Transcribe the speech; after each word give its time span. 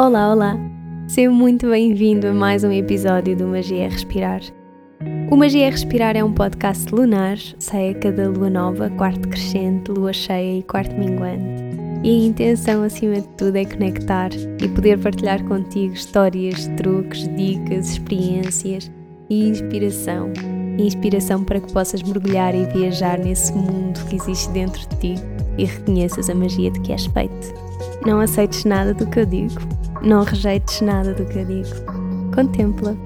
Olá, 0.00 0.32
olá! 0.32 0.58
Seja 1.06 1.30
muito 1.30 1.68
bem-vindo 1.68 2.26
a 2.26 2.32
mais 2.32 2.64
um 2.64 2.72
episódio 2.72 3.36
do 3.36 3.46
Magia 3.46 3.86
Respirar. 3.86 4.40
O 5.30 5.36
Magia 5.36 5.70
Respirar 5.70 6.16
é 6.16 6.24
um 6.24 6.32
podcast 6.32 6.90
lunar, 6.90 7.36
sai 7.58 7.90
a 7.90 7.94
cada 7.96 8.30
lua 8.30 8.48
nova, 8.48 8.88
quarto 8.96 9.28
crescente, 9.28 9.90
lua 9.90 10.14
cheia 10.14 10.60
e 10.60 10.62
quarto 10.62 10.96
minguante. 10.96 11.44
E 12.02 12.08
a 12.08 12.26
intenção, 12.28 12.82
acima 12.82 13.16
de 13.16 13.28
tudo, 13.36 13.56
é 13.56 13.66
conectar 13.66 14.30
e 14.32 14.68
poder 14.68 14.98
partilhar 14.98 15.44
contigo 15.44 15.92
histórias, 15.92 16.66
truques, 16.78 17.28
dicas, 17.36 17.90
experiências 17.90 18.90
e 19.28 19.48
inspiração. 19.48 20.32
Inspiração 20.78 21.44
para 21.44 21.60
que 21.60 21.70
possas 21.74 22.02
mergulhar 22.02 22.54
e 22.54 22.64
viajar 22.72 23.18
nesse 23.18 23.52
mundo 23.52 24.02
que 24.08 24.16
existe 24.16 24.50
dentro 24.52 24.80
de 24.80 24.96
ti 24.96 25.14
e 25.58 25.66
reconheças 25.66 26.30
a 26.30 26.34
magia 26.34 26.70
de 26.70 26.80
que 26.80 26.90
és 26.90 27.04
feito. 27.04 27.52
Não 28.06 28.18
aceites 28.18 28.64
nada 28.64 28.94
do 28.94 29.06
que 29.06 29.20
eu 29.20 29.26
digo, 29.26 29.60
não 30.02 30.24
rejeites 30.24 30.80
nada 30.80 31.12
do 31.14 31.24
que 31.26 31.38
eu 31.38 31.44
digo. 31.44 31.74
Contempla. 32.34 32.96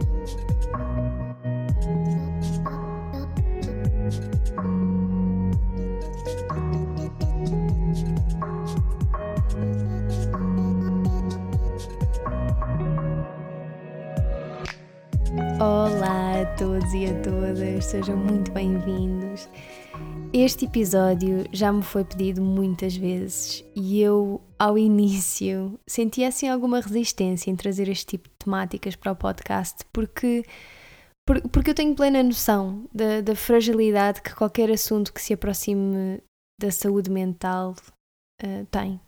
Este 20.55 20.67
episódio 20.67 21.45
já 21.53 21.73
me 21.73 21.83
foi 21.83 22.05
pedido 22.05 22.41
muitas 22.41 22.95
vezes 22.95 23.65
e 23.75 24.01
eu, 24.01 24.41
ao 24.57 24.79
início, 24.79 25.81
sentia 25.85 26.29
assim 26.29 26.49
alguma 26.49 26.81
resistência 26.81 27.51
em 27.51 27.57
trazer 27.57 27.89
este 27.89 28.07
tipo 28.07 28.29
de 28.29 28.37
temáticas 28.37 28.95
para 28.95 29.11
o 29.11 29.17
podcast 29.17 29.85
porque, 29.93 30.45
porque 31.51 31.71
eu 31.71 31.75
tenho 31.75 31.97
plena 31.97 32.23
noção 32.23 32.89
da, 32.95 33.21
da 33.21 33.35
fragilidade 33.35 34.23
que 34.23 34.33
qualquer 34.33 34.71
assunto 34.71 35.13
que 35.13 35.21
se 35.21 35.35
aproxime 35.35 36.23
da 36.61 36.71
saúde 36.71 37.11
mental 37.11 37.75
uh, 38.41 38.65
tem. 38.71 39.01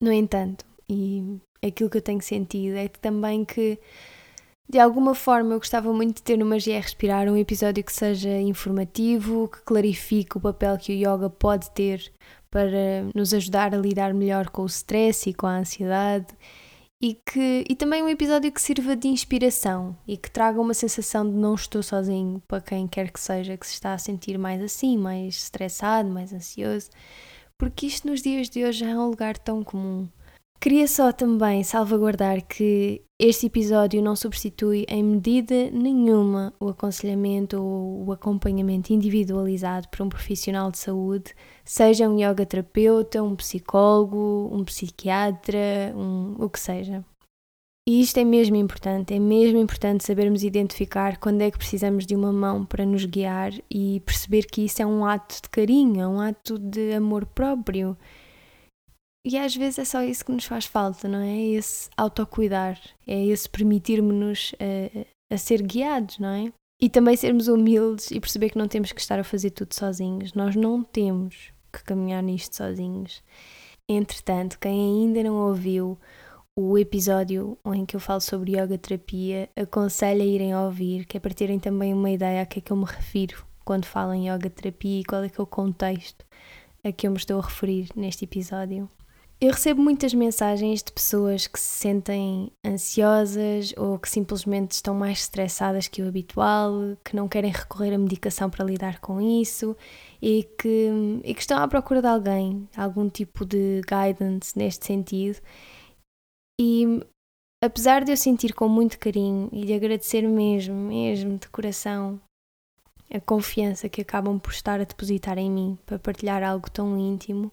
No 0.00 0.12
entanto, 0.12 0.64
e 0.88 1.40
aquilo 1.60 1.90
que 1.90 1.96
eu 1.96 2.02
tenho 2.02 2.22
sentido 2.22 2.76
é 2.76 2.86
que 2.86 3.00
também 3.00 3.44
que 3.44 3.80
de 4.68 4.80
alguma 4.80 5.14
forma, 5.14 5.54
eu 5.54 5.58
gostava 5.58 5.92
muito 5.92 6.16
de 6.16 6.22
ter 6.22 6.36
no 6.36 6.44
Magia 6.44 6.80
Respirar 6.80 7.28
um 7.28 7.36
episódio 7.36 7.84
que 7.84 7.92
seja 7.92 8.30
informativo, 8.40 9.48
que 9.48 9.62
clarifique 9.62 10.36
o 10.36 10.40
papel 10.40 10.76
que 10.76 10.92
o 10.92 10.94
yoga 10.96 11.30
pode 11.30 11.70
ter 11.70 12.12
para 12.50 13.04
nos 13.14 13.32
ajudar 13.32 13.72
a 13.74 13.78
lidar 13.78 14.12
melhor 14.12 14.50
com 14.50 14.62
o 14.62 14.66
stress 14.66 15.30
e 15.30 15.34
com 15.34 15.46
a 15.46 15.58
ansiedade. 15.58 16.34
E, 17.00 17.14
que, 17.14 17.64
e 17.68 17.76
também 17.76 18.02
um 18.02 18.08
episódio 18.08 18.50
que 18.50 18.60
sirva 18.60 18.96
de 18.96 19.06
inspiração 19.06 19.96
e 20.08 20.16
que 20.16 20.30
traga 20.30 20.60
uma 20.60 20.72
sensação 20.72 21.28
de 21.28 21.36
não 21.36 21.54
estou 21.54 21.82
sozinho 21.82 22.42
para 22.48 22.62
quem 22.62 22.88
quer 22.88 23.12
que 23.12 23.20
seja 23.20 23.56
que 23.56 23.66
se 23.66 23.74
está 23.74 23.92
a 23.92 23.98
sentir 23.98 24.38
mais 24.38 24.62
assim, 24.62 24.96
mais 24.96 25.36
estressado, 25.36 26.08
mais 26.08 26.32
ansioso, 26.32 26.88
porque 27.58 27.86
isto 27.86 28.08
nos 28.08 28.22
dias 28.22 28.48
de 28.48 28.64
hoje 28.64 28.84
é 28.84 28.96
um 28.96 29.10
lugar 29.10 29.36
tão 29.36 29.62
comum. 29.62 30.08
Queria 30.60 30.88
só 30.88 31.12
também 31.12 31.62
salvaguardar 31.62 32.44
que 32.44 33.02
este 33.18 33.46
episódio 33.46 34.02
não 34.02 34.16
substitui 34.16 34.84
em 34.88 35.02
medida 35.02 35.70
nenhuma 35.70 36.52
o 36.58 36.68
aconselhamento 36.68 37.62
ou 37.62 38.06
o 38.06 38.12
acompanhamento 38.12 38.92
individualizado 38.92 39.88
por 39.88 40.02
um 40.02 40.08
profissional 40.08 40.70
de 40.70 40.78
saúde, 40.78 41.34
seja 41.64 42.08
um 42.08 42.18
yoga 42.18 42.44
terapeuta, 42.44 43.22
um 43.22 43.36
psicólogo, 43.36 44.50
um 44.52 44.64
psiquiatra, 44.64 45.94
um, 45.94 46.34
o 46.38 46.48
que 46.50 46.58
seja. 46.58 47.04
E 47.88 48.00
isto 48.00 48.18
é 48.18 48.24
mesmo 48.24 48.56
importante, 48.56 49.14
é 49.14 49.18
mesmo 49.18 49.58
importante 49.58 50.04
sabermos 50.04 50.42
identificar 50.42 51.18
quando 51.18 51.42
é 51.42 51.50
que 51.50 51.58
precisamos 51.58 52.04
de 52.04 52.16
uma 52.16 52.32
mão 52.32 52.66
para 52.66 52.84
nos 52.84 53.04
guiar 53.04 53.52
e 53.70 54.00
perceber 54.00 54.42
que 54.42 54.64
isso 54.64 54.82
é 54.82 54.86
um 54.86 55.06
ato 55.06 55.40
de 55.40 55.48
carinho, 55.48 56.00
é 56.00 56.08
um 56.08 56.20
ato 56.20 56.58
de 56.58 56.92
amor 56.94 57.24
próprio 57.26 57.96
e 59.26 59.36
às 59.36 59.56
vezes 59.56 59.80
é 59.80 59.84
só 59.84 60.04
isso 60.04 60.24
que 60.24 60.30
nos 60.30 60.44
faz 60.44 60.66
falta, 60.66 61.08
não 61.08 61.18
é? 61.18 61.36
Esse 61.36 61.90
autocuidar, 61.96 62.80
é 63.04 63.24
esse 63.26 63.48
permitir-nos 63.48 64.54
a, 64.60 64.64
eh, 64.64 65.06
a 65.28 65.36
ser 65.36 65.62
guiados, 65.62 66.20
não 66.20 66.28
é? 66.28 66.52
E 66.80 66.88
também 66.88 67.16
sermos 67.16 67.48
humildes 67.48 68.12
e 68.12 68.20
perceber 68.20 68.50
que 68.50 68.58
não 68.58 68.68
temos 68.68 68.92
que 68.92 69.00
estar 69.00 69.18
a 69.18 69.24
fazer 69.24 69.50
tudo 69.50 69.74
sozinhos. 69.74 70.32
Nós 70.32 70.54
não 70.54 70.80
temos 70.84 71.50
que 71.72 71.82
caminhar 71.82 72.22
nisto 72.22 72.54
sozinhos. 72.54 73.20
Entretanto, 73.88 74.60
quem 74.60 74.72
ainda 74.72 75.24
não 75.24 75.34
ouviu 75.48 75.98
o 76.56 76.78
episódio 76.78 77.58
em 77.74 77.84
que 77.84 77.96
eu 77.96 78.00
falo 78.00 78.20
sobre 78.20 78.52
yoga 78.52 78.78
terapia, 78.78 79.50
aconselho 79.56 80.22
a 80.22 80.24
irem 80.24 80.54
ouvir, 80.54 81.04
que 81.04 81.16
é 81.16 81.20
para 81.20 81.34
terem 81.34 81.58
também 81.58 81.92
uma 81.92 82.10
ideia 82.10 82.42
a 82.42 82.46
que 82.46 82.60
é 82.60 82.62
que 82.62 82.72
eu 82.72 82.76
me 82.76 82.84
refiro 82.84 83.44
quando 83.64 83.86
falo 83.86 84.14
em 84.14 84.30
yoga 84.30 84.48
terapia 84.48 85.00
e 85.00 85.04
qual 85.04 85.24
é 85.24 85.28
que 85.28 85.40
é 85.40 85.42
o 85.42 85.46
contexto 85.46 86.24
a 86.84 86.92
que 86.92 87.08
eu 87.08 87.10
me 87.10 87.16
estou 87.16 87.40
a 87.40 87.44
referir 87.44 87.88
neste 87.96 88.24
episódio. 88.24 88.88
Eu 89.38 89.52
recebo 89.52 89.82
muitas 89.82 90.14
mensagens 90.14 90.82
de 90.82 90.90
pessoas 90.90 91.46
que 91.46 91.60
se 91.60 91.80
sentem 91.80 92.50
ansiosas 92.64 93.74
ou 93.76 93.98
que 93.98 94.08
simplesmente 94.08 94.70
estão 94.70 94.94
mais 94.94 95.18
estressadas 95.18 95.88
que 95.88 96.00
o 96.00 96.08
habitual, 96.08 96.96
que 97.04 97.14
não 97.14 97.28
querem 97.28 97.52
recorrer 97.52 97.92
à 97.92 97.98
medicação 97.98 98.48
para 98.48 98.64
lidar 98.64 98.98
com 98.98 99.20
isso 99.20 99.76
e 100.22 100.48
que, 100.58 101.20
e 101.22 101.34
que 101.34 101.40
estão 101.40 101.58
à 101.58 101.68
procura 101.68 102.00
de 102.00 102.08
alguém, 102.08 102.66
algum 102.74 103.10
tipo 103.10 103.44
de 103.44 103.82
guidance 103.82 104.56
neste 104.56 104.86
sentido. 104.86 105.38
E 106.58 107.02
apesar 107.62 108.04
de 108.04 108.12
eu 108.12 108.16
sentir 108.16 108.54
com 108.54 108.70
muito 108.70 108.98
carinho 108.98 109.50
e 109.52 109.66
de 109.66 109.74
agradecer 109.74 110.22
mesmo, 110.22 110.74
mesmo 110.74 111.36
de 111.36 111.46
coração, 111.48 112.18
a 113.12 113.20
confiança 113.20 113.86
que 113.86 114.00
acabam 114.00 114.38
por 114.38 114.52
estar 114.52 114.80
a 114.80 114.84
depositar 114.84 115.36
em 115.36 115.50
mim 115.50 115.78
para 115.84 115.98
partilhar 115.98 116.42
algo 116.42 116.70
tão 116.70 116.98
íntimo 116.98 117.52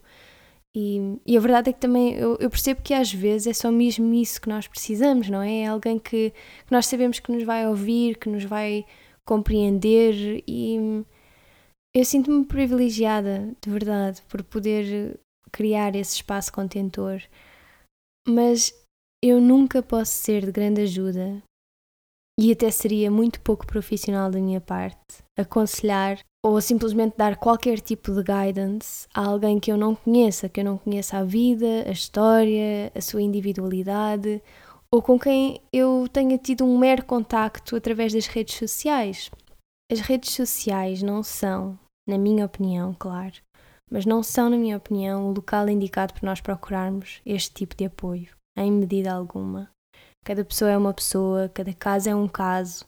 e, 0.76 1.20
e, 1.26 1.38
a 1.38 1.40
verdade 1.40 1.70
é 1.70 1.74
que 1.74 1.80
também 1.80 2.16
eu, 2.16 2.36
eu, 2.40 2.50
percebo 2.50 2.82
que 2.82 2.96
às 2.96 3.14
vezes 3.14 3.46
é 3.46 3.54
só 3.54 3.72
mesmo 3.72 4.12
isso 4.14 4.42
que 4.42 4.50
nós 4.50 4.68
precisamos, 4.68 5.30
não 5.30 5.42
é? 5.42 5.62
É 5.62 5.68
alguém 5.68 6.00
que, 6.00 6.32
que 6.32 6.72
nós 6.72 6.88
sabemos 6.88 7.20
que 7.20 7.32
nos 7.32 7.44
vai 7.44 7.68
ouvir, 7.68 8.18
que 8.18 8.28
nos 8.28 8.44
vai 8.44 8.84
compreender 9.24 10.44
e 10.48 11.06
eu 11.96 12.04
sinto-me 12.04 12.44
privilegiada, 12.44 13.56
de 13.62 13.70
verdade, 13.70 14.22
por 14.24 14.44
poder 14.44 15.20
criar 15.52 15.96
esse 15.96 16.16
espaço 16.16 16.52
contentor. 16.52 17.22
Mas 18.28 18.74
eu 19.24 19.40
nunca 19.40 19.84
posso 19.84 20.12
ser 20.14 20.44
de 20.44 20.52
grande 20.52 20.82
ajuda 20.82 21.42
e 22.40 22.52
até 22.52 22.72
seria 22.72 23.12
muito 23.12 23.40
pouco 23.42 23.68
profissional 23.68 24.32
da 24.32 24.40
minha 24.40 24.60
parte 24.60 25.24
aconselhar 25.38 26.20
ou 26.46 26.60
simplesmente 26.60 27.16
dar 27.18 27.38
qualquer 27.38 27.80
tipo 27.80 28.12
de 28.12 28.22
guidance 28.22 29.08
a 29.14 29.26
alguém 29.26 29.60
que 29.60 29.72
eu 29.72 29.78
não 29.78 29.96
conheça, 29.96 30.50
que 30.50 30.60
eu 30.60 30.66
não 30.66 30.78
conheça 30.78 31.18
a 31.18 31.24
vida, 31.24 31.86
a 31.88 31.92
história, 31.92 32.92
a 32.94 33.00
sua 33.00 33.22
individualidade, 33.22 34.42
ou 34.92 35.02
com 35.02 35.18
quem 35.18 35.62
eu 35.72 36.06
tenha 36.12 36.38
tido 36.38 36.66
um 36.66 36.78
mero 36.78 37.06
contacto 37.06 37.76
através 37.76 38.14
das 38.14 38.28
redes 38.28 38.56
sociais. 38.56 39.32
As 39.90 40.02
redes 40.02 40.34
sociais 40.34 41.02
não 41.02 41.24
são, 41.24 41.80
na 42.08 42.18
minha 42.18 42.46
opinião, 42.46 42.94
claro, 43.00 43.36
mas 43.90 44.06
não 44.06 44.22
são, 44.22 44.50
na 44.50 44.58
minha 44.58 44.76
opinião, 44.76 45.30
o 45.30 45.34
local 45.34 45.70
indicado 45.70 46.14
para 46.14 46.28
nós 46.28 46.42
procurarmos 46.42 47.22
este 47.26 47.54
tipo 47.54 47.76
de 47.76 47.86
apoio, 47.86 48.30
em 48.58 48.72
medida 48.72 49.14
alguma. 49.14 49.70
Cada 50.26 50.44
pessoa 50.44 50.72
é 50.72 50.78
uma 50.78 50.94
pessoa, 50.94 51.50
cada 51.50 51.74
caso 51.74 52.10
é 52.10 52.16
um 52.16 52.28
caso 52.28 52.86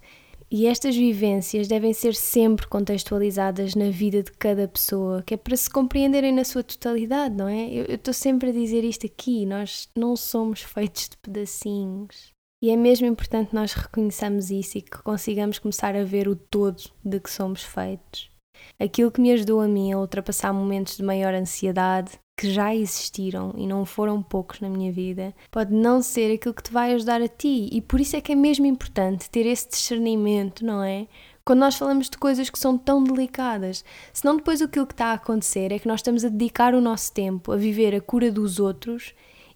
e 0.50 0.68
estas 0.68 0.96
vivências 0.96 1.68
devem 1.68 1.94
ser 1.94 2.14
sempre 2.16 2.68
contextualizadas 2.68 3.76
na 3.76 3.90
vida 3.90 4.22
de 4.22 4.32
cada 4.32 4.68
pessoa, 4.68 5.24
que 5.24 5.34
é 5.34 5.38
para 5.38 5.58
se 5.58 5.70
compreenderem 5.70 6.32
na 6.32 6.44
sua 6.44 6.64
totalidade, 6.64 7.36
não 7.36 7.48
é? 7.48 7.70
Eu 7.72 7.96
estou 7.96 8.14
sempre 8.14 8.50
a 8.50 8.54
dizer 8.54 8.84
isto 8.84 9.06
aqui, 9.06 9.46
nós 9.46 9.90
não 9.96 10.16
somos 10.16 10.62
feitos 10.62 11.10
de 11.10 11.18
pedacinhos. 11.18 12.34
E 12.64 12.70
é 12.70 12.76
mesmo 12.76 13.06
importante 13.06 13.54
nós 13.54 13.74
reconheçamos 13.74 14.50
isso 14.50 14.78
e 14.78 14.82
que 14.82 15.02
consigamos 15.04 15.60
começar 15.60 15.96
a 15.96 16.04
ver 16.04 16.28
o 16.28 16.36
todo 16.36 16.82
de 17.04 17.20
que 17.20 17.30
somos 17.30 17.64
feitos. 17.64 18.35
Aquilo 18.80 19.12
que 19.12 19.22
me 19.22 19.32
ajudou 19.32 19.62
a 19.62 19.68
mim 19.68 19.92
a 19.92 20.00
ultrapassar 20.00 20.54
momentos 20.54 20.98
de 20.98 21.04
maior 21.04 21.34
ansiedade, 21.34 22.12
que 22.38 22.52
já 22.52 22.76
existiram 22.76 23.54
e 23.56 23.66
não 23.66 23.86
foram 23.86 24.22
poucos 24.22 24.60
na 24.60 24.70
minha 24.70 24.92
vida, 24.92 25.34
pode 25.50 25.74
não 25.74 26.02
ser 26.02 26.34
aquilo 26.34 26.54
que 26.54 26.64
te 26.64 26.72
vai 26.72 26.94
ajudar 26.94 27.22
a 27.22 27.28
ti. 27.28 27.70
E 27.72 27.82
por 27.82 28.00
isso 28.00 28.16
é 28.16 28.22
que 28.22 28.34
é 28.34 28.36
mesmo 28.36 28.66
importante 28.66 29.30
ter 29.30 29.46
esse 29.46 29.70
discernimento, 29.70 30.66
não 30.66 30.84
é? 30.84 31.08
Quando 31.46 31.60
nós 31.60 31.76
falamos 31.76 32.10
de 32.10 32.18
coisas 32.18 32.50
que 32.50 32.58
são 32.58 32.78
tão 32.78 33.04
delicadas, 33.04 33.86
senão 34.12 34.36
depois 34.36 34.62
aquilo 34.62 34.88
que 34.88 34.94
está 34.94 35.08
a 35.08 35.14
acontecer 35.14 35.72
é 35.72 35.80
que 35.80 35.88
nós 35.88 36.00
estamos 36.00 36.26
a 36.26 36.30
dedicar 36.30 36.74
o 36.74 36.82
nosso 36.82 37.14
tempo 37.14 37.52
a 37.52 37.56
viver 37.56 37.94
a 37.96 38.02
cura 38.02 38.32
dos 38.32 38.60
outros 38.60 39.14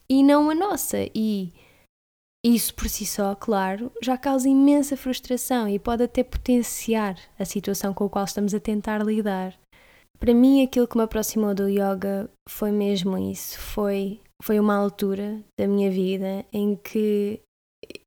e 0.08 0.24
não 0.24 0.50
a 0.50 0.56
nossa. 0.56 0.98
E 1.16 1.52
isso 2.44 2.74
por 2.74 2.88
si 2.88 3.06
só, 3.06 3.36
claro, 3.36 3.92
já 4.02 4.18
causa 4.18 4.48
imensa 4.48 4.96
frustração 4.96 5.68
e 5.68 5.78
pode 5.78 6.04
até 6.04 6.24
potenciar 6.24 7.18
a 7.38 7.44
situação 7.44 7.94
com 7.94 8.06
a 8.06 8.10
qual 8.10 8.26
estamos 8.26 8.54
a 8.54 8.60
tentar 8.60 9.04
lidar. 9.04 9.58
Para 10.18 10.34
mim, 10.34 10.64
aquilo 10.64 10.88
que 10.88 10.98
me 10.98 11.04
aproximou 11.04 11.54
do 11.54 11.68
yoga 11.68 12.30
foi 12.48 12.72
mesmo 12.72 13.18
isso. 13.18 13.60
Foi, 13.60 14.20
foi 14.42 14.60
uma 14.60 14.76
altura 14.76 15.42
da 15.60 15.68
minha 15.68 15.92
vida 15.92 16.46
em 16.52 16.76
que, 16.76 17.42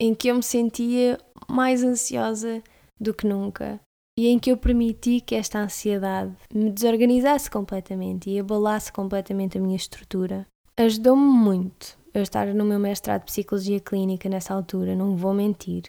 em 0.01 0.15
que 0.15 0.29
eu 0.29 0.37
me 0.37 0.43
sentia 0.43 1.19
mais 1.49 1.83
ansiosa 1.83 2.63
do 3.01 3.13
que 3.13 3.27
nunca 3.27 3.81
e 4.19 4.29
em 4.29 4.39
que 4.39 4.51
eu 4.53 4.57
permiti 4.57 5.21
que 5.21 5.35
esta 5.35 5.59
ansiedade 5.59 6.35
me 6.55 6.71
desorganizasse 6.71 7.51
completamente 7.51 8.31
e 8.31 8.39
abalasse 8.39 8.93
completamente 8.93 9.57
a 9.57 9.61
minha 9.61 9.77
estrutura. 9.77 10.47
Ajudou-me 10.77 11.23
muito 11.23 12.02
eu 12.15 12.23
estar 12.23 12.47
no 12.47 12.65
meu 12.65 12.79
mestrado 12.79 13.21
de 13.21 13.27
Psicologia 13.27 13.81
Clínica 13.81 14.29
nessa 14.29 14.55
altura, 14.55 14.95
não 14.95 15.17
vou 15.17 15.33
mentir, 15.33 15.85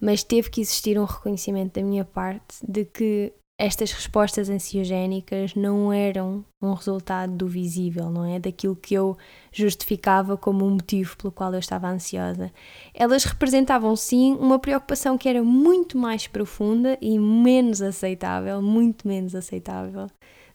mas 0.00 0.22
teve 0.22 0.50
que 0.50 0.60
existir 0.60 0.98
um 0.98 1.04
reconhecimento 1.04 1.74
da 1.74 1.82
minha 1.82 2.04
parte 2.04 2.58
de 2.66 2.84
que 2.84 3.32
estas 3.56 3.92
respostas 3.92 4.50
ansiogénicas 4.50 5.54
não 5.54 5.92
eram 5.92 6.44
um 6.60 6.72
resultado 6.72 7.32
do 7.32 7.46
visível, 7.46 8.10
não 8.10 8.24
é? 8.24 8.40
Daquilo 8.40 8.74
que 8.74 8.94
eu 8.94 9.16
justificava 9.52 10.36
como 10.36 10.66
um 10.66 10.70
motivo 10.70 11.16
pelo 11.16 11.32
qual 11.32 11.52
eu 11.52 11.60
estava 11.60 11.88
ansiosa. 11.88 12.52
Elas 12.92 13.24
representavam 13.24 13.94
sim 13.94 14.34
uma 14.34 14.58
preocupação 14.58 15.16
que 15.16 15.28
era 15.28 15.42
muito 15.42 15.96
mais 15.96 16.26
profunda 16.26 16.98
e 17.00 17.16
menos 17.16 17.80
aceitável, 17.80 18.60
muito 18.60 19.06
menos 19.06 19.36
aceitável 19.36 20.08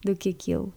do 0.03 0.13
que 0.15 0.29
aquilo. 0.29 0.73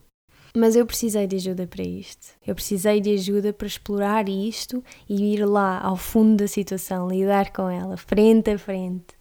Mas 0.55 0.77
eu 0.77 0.85
precisei 0.85 1.27
de 1.27 1.37
ajuda 1.37 1.67
para 1.67 1.83
isto. 1.83 2.35
Eu 2.47 2.55
precisei 2.55 3.01
de 3.01 3.15
ajuda 3.15 3.53
para 3.53 3.67
explorar 3.67 4.29
isto 4.29 4.85
e 5.09 5.33
ir 5.35 5.47
lá 5.47 5.81
ao 5.81 5.97
fundo 5.97 6.37
da 6.37 6.49
situação, 6.49 7.09
lidar 7.09 7.53
com 7.53 7.71
ela, 7.71 7.97
frente 7.97 8.51
a 8.51 8.59
frente. 8.59 9.15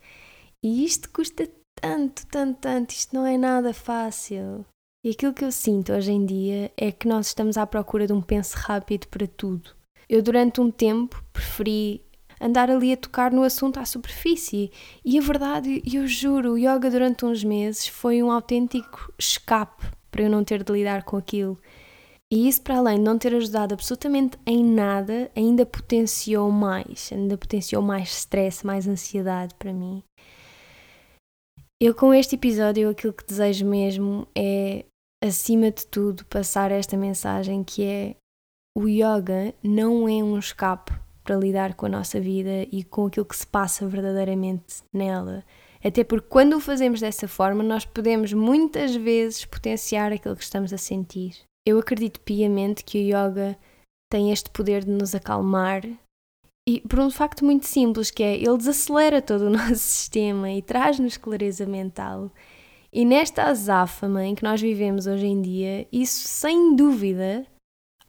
E 0.61 0.83
isto 0.83 1.09
custa 1.09 1.49
tanto, 1.79 2.27
tanto, 2.27 2.59
tanto, 2.59 2.91
isto 2.91 3.15
não 3.15 3.25
é 3.25 3.37
nada 3.37 3.73
fácil. 3.73 4.65
E 5.03 5.11
aquilo 5.11 5.33
que 5.33 5.45
eu 5.45 5.51
sinto 5.51 5.93
hoje 5.93 6.11
em 6.11 6.25
dia 6.25 6.71
é 6.75 6.91
que 6.91 7.07
nós 7.07 7.27
estamos 7.27 7.57
à 7.57 7.65
procura 7.65 8.05
de 8.05 8.13
um 8.13 8.21
penso 8.21 8.55
rápido 8.57 9.07
para 9.07 9.25
tudo. 9.25 9.71
Eu, 10.09 10.21
durante 10.21 10.59
um 10.59 10.69
tempo, 10.69 11.23
preferi 11.31 12.03
andar 12.41 12.69
ali 12.69 12.91
a 12.91 12.97
tocar 12.97 13.31
no 13.31 13.43
assunto 13.43 13.79
à 13.79 13.85
superfície. 13.85 14.69
E 15.05 15.17
a 15.17 15.21
verdade, 15.21 15.81
eu 15.91 16.05
juro, 16.05 16.53
o 16.53 16.57
yoga 16.57 16.91
durante 16.91 17.25
uns 17.25 17.43
meses 17.43 17.87
foi 17.87 18.21
um 18.21 18.31
autêntico 18.31 19.13
escape 19.17 20.00
para 20.11 20.23
eu 20.23 20.29
não 20.29 20.43
ter 20.43 20.63
de 20.63 20.71
lidar 20.71 21.03
com 21.03 21.17
aquilo. 21.17 21.57
E 22.31 22.47
isso, 22.47 22.61
para 22.61 22.77
além 22.77 22.97
de 22.97 23.03
não 23.03 23.17
ter 23.17 23.33
ajudado 23.35 23.73
absolutamente 23.73 24.37
em 24.45 24.63
nada, 24.63 25.29
ainda 25.35 25.65
potenciou 25.65 26.49
mais, 26.49 27.09
ainda 27.11 27.37
potenciou 27.37 27.81
mais 27.81 28.09
stress, 28.09 28.65
mais 28.65 28.87
ansiedade 28.87 29.53
para 29.55 29.73
mim. 29.73 30.03
Eu, 31.81 31.95
com 31.95 32.13
este 32.13 32.35
episódio, 32.35 32.89
aquilo 32.89 33.11
que 33.11 33.25
desejo 33.25 33.65
mesmo 33.65 34.27
é, 34.37 34.85
acima 35.21 35.71
de 35.71 35.85
tudo, 35.87 36.23
passar 36.25 36.71
esta 36.71 36.95
mensagem 36.95 37.63
que 37.63 37.83
é 37.83 38.15
o 38.77 38.87
yoga 38.87 39.53
não 39.61 40.07
é 40.07 40.23
um 40.23 40.39
escape 40.39 40.93
para 41.23 41.35
lidar 41.35 41.73
com 41.75 41.85
a 41.85 41.89
nossa 41.89 42.19
vida 42.19 42.67
e 42.71 42.83
com 42.83 43.07
aquilo 43.07 43.25
que 43.25 43.35
se 43.35 43.45
passa 43.45 43.87
verdadeiramente 43.87 44.83
nela. 44.93 45.43
Até 45.83 46.03
porque 46.03 46.27
quando 46.27 46.55
o 46.55 46.59
fazemos 46.59 46.99
dessa 46.99 47.27
forma, 47.27 47.63
nós 47.63 47.85
podemos 47.85 48.33
muitas 48.33 48.95
vezes 48.95 49.45
potenciar 49.45 50.11
aquilo 50.11 50.35
que 50.35 50.43
estamos 50.43 50.71
a 50.71 50.77
sentir. 50.77 51.39
Eu 51.65 51.79
acredito 51.79 52.19
piamente 52.21 52.83
que 52.83 52.97
o 52.97 53.01
yoga 53.01 53.57
tem 54.11 54.31
este 54.31 54.49
poder 54.49 54.83
de 54.83 54.91
nos 54.91 55.15
acalmar, 55.15 55.83
e 56.67 56.79
por 56.81 56.99
um 56.99 57.09
facto 57.09 57.43
muito 57.43 57.65
simples, 57.65 58.11
que 58.11 58.21
é 58.23 58.35
ele 58.35 58.57
desacelera 58.57 59.21
todo 59.21 59.41
o 59.43 59.49
nosso 59.51 59.75
sistema 59.75 60.51
e 60.51 60.61
traz-nos 60.61 61.17
clareza 61.17 61.65
mental. 61.65 62.31
E 62.93 63.05
nesta 63.05 63.43
azáfama 63.43 64.25
em 64.25 64.35
que 64.35 64.43
nós 64.43 64.61
vivemos 64.61 65.07
hoje 65.07 65.25
em 65.25 65.41
dia, 65.41 65.87
isso 65.91 66.27
sem 66.27 66.75
dúvida 66.75 67.47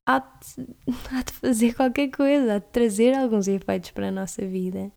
há 0.06 0.18
de, 0.18 0.66
há 1.10 1.22
de 1.22 1.32
fazer 1.32 1.74
qualquer 1.74 2.08
coisa, 2.10 2.54
há 2.54 2.58
de 2.58 2.66
trazer 2.66 3.14
alguns 3.14 3.48
efeitos 3.48 3.90
para 3.92 4.08
a 4.08 4.12
nossa 4.12 4.46
vida. 4.46 4.92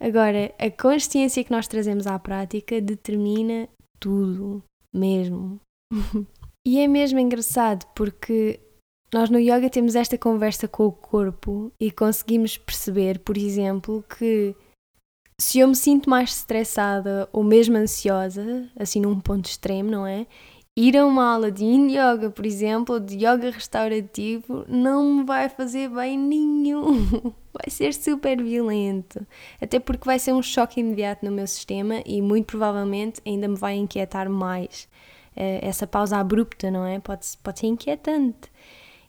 Agora, 0.00 0.54
a 0.58 0.70
consciência 0.70 1.44
que 1.44 1.50
nós 1.50 1.68
trazemos 1.68 2.06
à 2.06 2.18
prática 2.18 2.80
determina 2.80 3.68
tudo, 3.98 4.62
mesmo. 4.92 5.60
e 6.66 6.78
é 6.78 6.86
mesmo 6.86 7.18
engraçado 7.18 7.86
porque 7.94 8.60
nós 9.12 9.30
no 9.30 9.38
yoga 9.38 9.70
temos 9.70 9.94
esta 9.94 10.18
conversa 10.18 10.66
com 10.66 10.86
o 10.86 10.92
corpo 10.92 11.72
e 11.78 11.90
conseguimos 11.90 12.58
perceber, 12.58 13.20
por 13.20 13.36
exemplo, 13.36 14.04
que 14.18 14.54
se 15.40 15.58
eu 15.58 15.68
me 15.68 15.76
sinto 15.76 16.08
mais 16.08 16.36
estressada 16.36 17.28
ou 17.32 17.42
mesmo 17.42 17.76
ansiosa, 17.76 18.68
assim 18.78 19.00
num 19.00 19.18
ponto 19.20 19.46
extremo, 19.46 19.90
não 19.90 20.06
é? 20.06 20.26
Ir 20.76 20.96
a 20.96 21.06
uma 21.06 21.32
aula 21.32 21.52
de 21.52 21.62
yin 21.62 21.88
yoga, 21.88 22.30
por 22.30 22.44
exemplo, 22.44 22.98
de 22.98 23.14
yoga 23.24 23.48
restaurativo, 23.50 24.64
não 24.68 25.04
me 25.14 25.24
vai 25.24 25.48
fazer 25.48 25.88
bem 25.88 26.18
nenhum. 26.18 27.32
Vai 27.54 27.70
ser 27.70 27.94
super 27.94 28.42
violento. 28.42 29.24
Até 29.60 29.78
porque 29.78 30.04
vai 30.04 30.18
ser 30.18 30.32
um 30.32 30.42
choque 30.42 30.80
imediato 30.80 31.24
no 31.24 31.30
meu 31.30 31.46
sistema 31.46 32.02
e 32.04 32.20
muito 32.20 32.46
provavelmente 32.46 33.22
ainda 33.24 33.46
me 33.46 33.54
vai 33.54 33.76
inquietar 33.76 34.28
mais. 34.28 34.88
Eh, 35.36 35.60
essa 35.62 35.86
pausa 35.86 36.16
abrupta, 36.16 36.68
não 36.68 36.84
é? 36.84 36.98
Pode, 36.98 37.24
pode 37.44 37.60
ser 37.60 37.68
inquietante. 37.68 38.50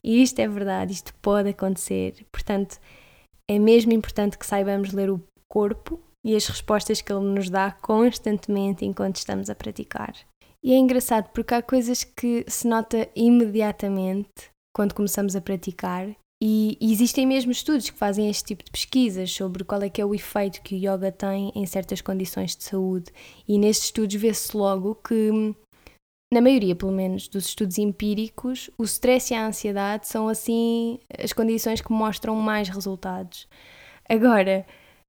E 0.03 0.21
isto 0.21 0.37
é 0.39 0.47
verdade, 0.47 0.93
isto 0.93 1.11
pode 1.23 1.49
acontecer. 1.49 2.23
Portanto, 2.31 2.79
é 3.47 3.57
mesmo 3.57 3.91
importante 3.93 4.37
que 4.37 4.45
saibamos 4.45 4.93
ler 4.93 5.09
o 5.09 5.19
corpo 5.47 5.99
e 6.23 6.35
as 6.35 6.45
respostas 6.47 7.01
que 7.01 7.11
ele 7.11 7.25
nos 7.25 7.49
dá 7.49 7.71
constantemente 7.71 8.85
enquanto 8.85 9.15
estamos 9.15 9.49
a 9.49 9.55
praticar. 9.55 10.13
E 10.65 10.73
é 10.73 10.77
engraçado 10.77 11.29
porque 11.29 11.53
há 11.53 11.61
coisas 11.61 12.03
que 12.03 12.43
se 12.47 12.67
nota 12.67 13.07
imediatamente 13.15 14.49
quando 14.75 14.95
começamos 14.95 15.35
a 15.35 15.41
praticar 15.41 16.09
e, 16.41 16.75
existem 16.81 17.27
mesmo 17.27 17.51
estudos 17.51 17.87
que 17.87 17.97
fazem 17.97 18.31
este 18.31 18.45
tipo 18.45 18.63
de 18.63 18.71
pesquisas 18.71 19.31
sobre 19.31 19.63
qual 19.63 19.83
é 19.83 19.89
que 19.89 20.01
é 20.01 20.05
o 20.05 20.15
efeito 20.15 20.63
que 20.63 20.73
o 20.73 20.77
yoga 20.77 21.11
tem 21.11 21.51
em 21.53 21.67
certas 21.67 22.01
condições 22.01 22.55
de 22.55 22.63
saúde. 22.63 23.11
E 23.47 23.59
nestes 23.59 23.85
estudos 23.85 24.15
vê-se 24.15 24.57
logo 24.57 24.95
que 24.95 25.53
na 26.33 26.41
maioria, 26.41 26.75
pelo 26.75 26.91
menos, 26.91 27.27
dos 27.27 27.45
estudos 27.45 27.77
empíricos, 27.77 28.71
o 28.75 28.85
stress 28.85 29.31
e 29.31 29.37
a 29.37 29.45
ansiedade 29.45 30.07
são 30.07 30.27
assim 30.27 30.99
as 31.15 31.31
condições 31.31 31.79
que 31.79 31.91
mostram 31.91 32.35
mais 32.37 32.69
resultados. 32.69 33.47
Agora, 34.09 34.65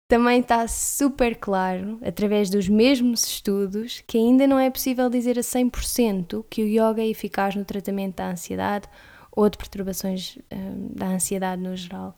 também 0.09 0.41
está 0.41 0.69
super 0.69 1.37
claro, 1.37 1.99
através 2.05 2.49
dos 2.49 2.69
mesmos 2.69 3.25
estudos, 3.25 4.03
que 4.07 4.17
ainda 4.17 4.47
não 4.47 4.59
é 4.59 4.71
possível 4.71 5.11
dizer 5.11 5.39
a 5.39 5.43
100% 5.43 6.45
que 6.49 6.63
o 6.63 6.67
yoga 6.67 7.03
é 7.03 7.09
eficaz 7.09 7.57
no 7.57 7.65
tratamento 7.65 8.17
da 8.17 8.31
ansiedade 8.31 8.89
ou 9.33 9.51
de 9.51 9.59
perturbações 9.59 10.39
hum, 10.53 10.91
da 10.95 11.07
ansiedade 11.09 11.61
no 11.61 11.77
geral. 11.77 12.17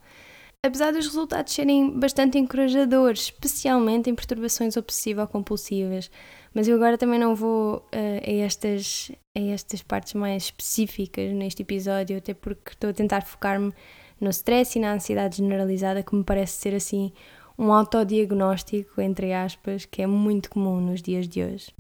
Apesar 0.65 0.93
dos 0.93 1.07
resultados 1.07 1.53
serem 1.53 1.99
bastante 1.99 2.37
encorajadores, 2.37 3.23
especialmente 3.23 4.11
em 4.11 4.15
perturbações 4.15 4.77
obsessivo-compulsivas, 4.77 6.11
mas 6.53 6.67
eu 6.67 6.75
agora 6.75 6.99
também 6.99 7.19
não 7.19 7.35
vou 7.35 7.77
uh, 7.77 7.83
a, 7.95 8.45
estas, 8.45 9.13
a 9.37 9.41
estas 9.41 9.83
partes 9.83 10.15
mais 10.15 10.45
específicas 10.45 11.33
neste 11.33 11.63
episódio, 11.63 12.19
até 12.19 12.35
porque 12.35 12.73
estou 12.73 12.91
a 12.91 12.93
tentar 12.93 13.23
focar-me 13.23 13.73
no 14.21 14.31
stress 14.31 14.77
e 14.77 14.83
na 14.83 14.93
ansiedade 14.93 15.37
generalizada, 15.37 16.03
que 16.03 16.15
me 16.15 16.25
parece 16.25 16.55
ser 16.55 16.75
assim 16.75 17.13
um 17.59 17.73
autodiagnóstico, 17.73 19.01
entre 19.01 19.33
aspas, 19.33 19.85
que 19.85 20.03
é 20.03 20.07
muito 20.07 20.49
comum 20.49 20.81
nos 20.81 21.03
dias 21.03 21.29
de 21.29 21.43
hoje. 21.43 21.75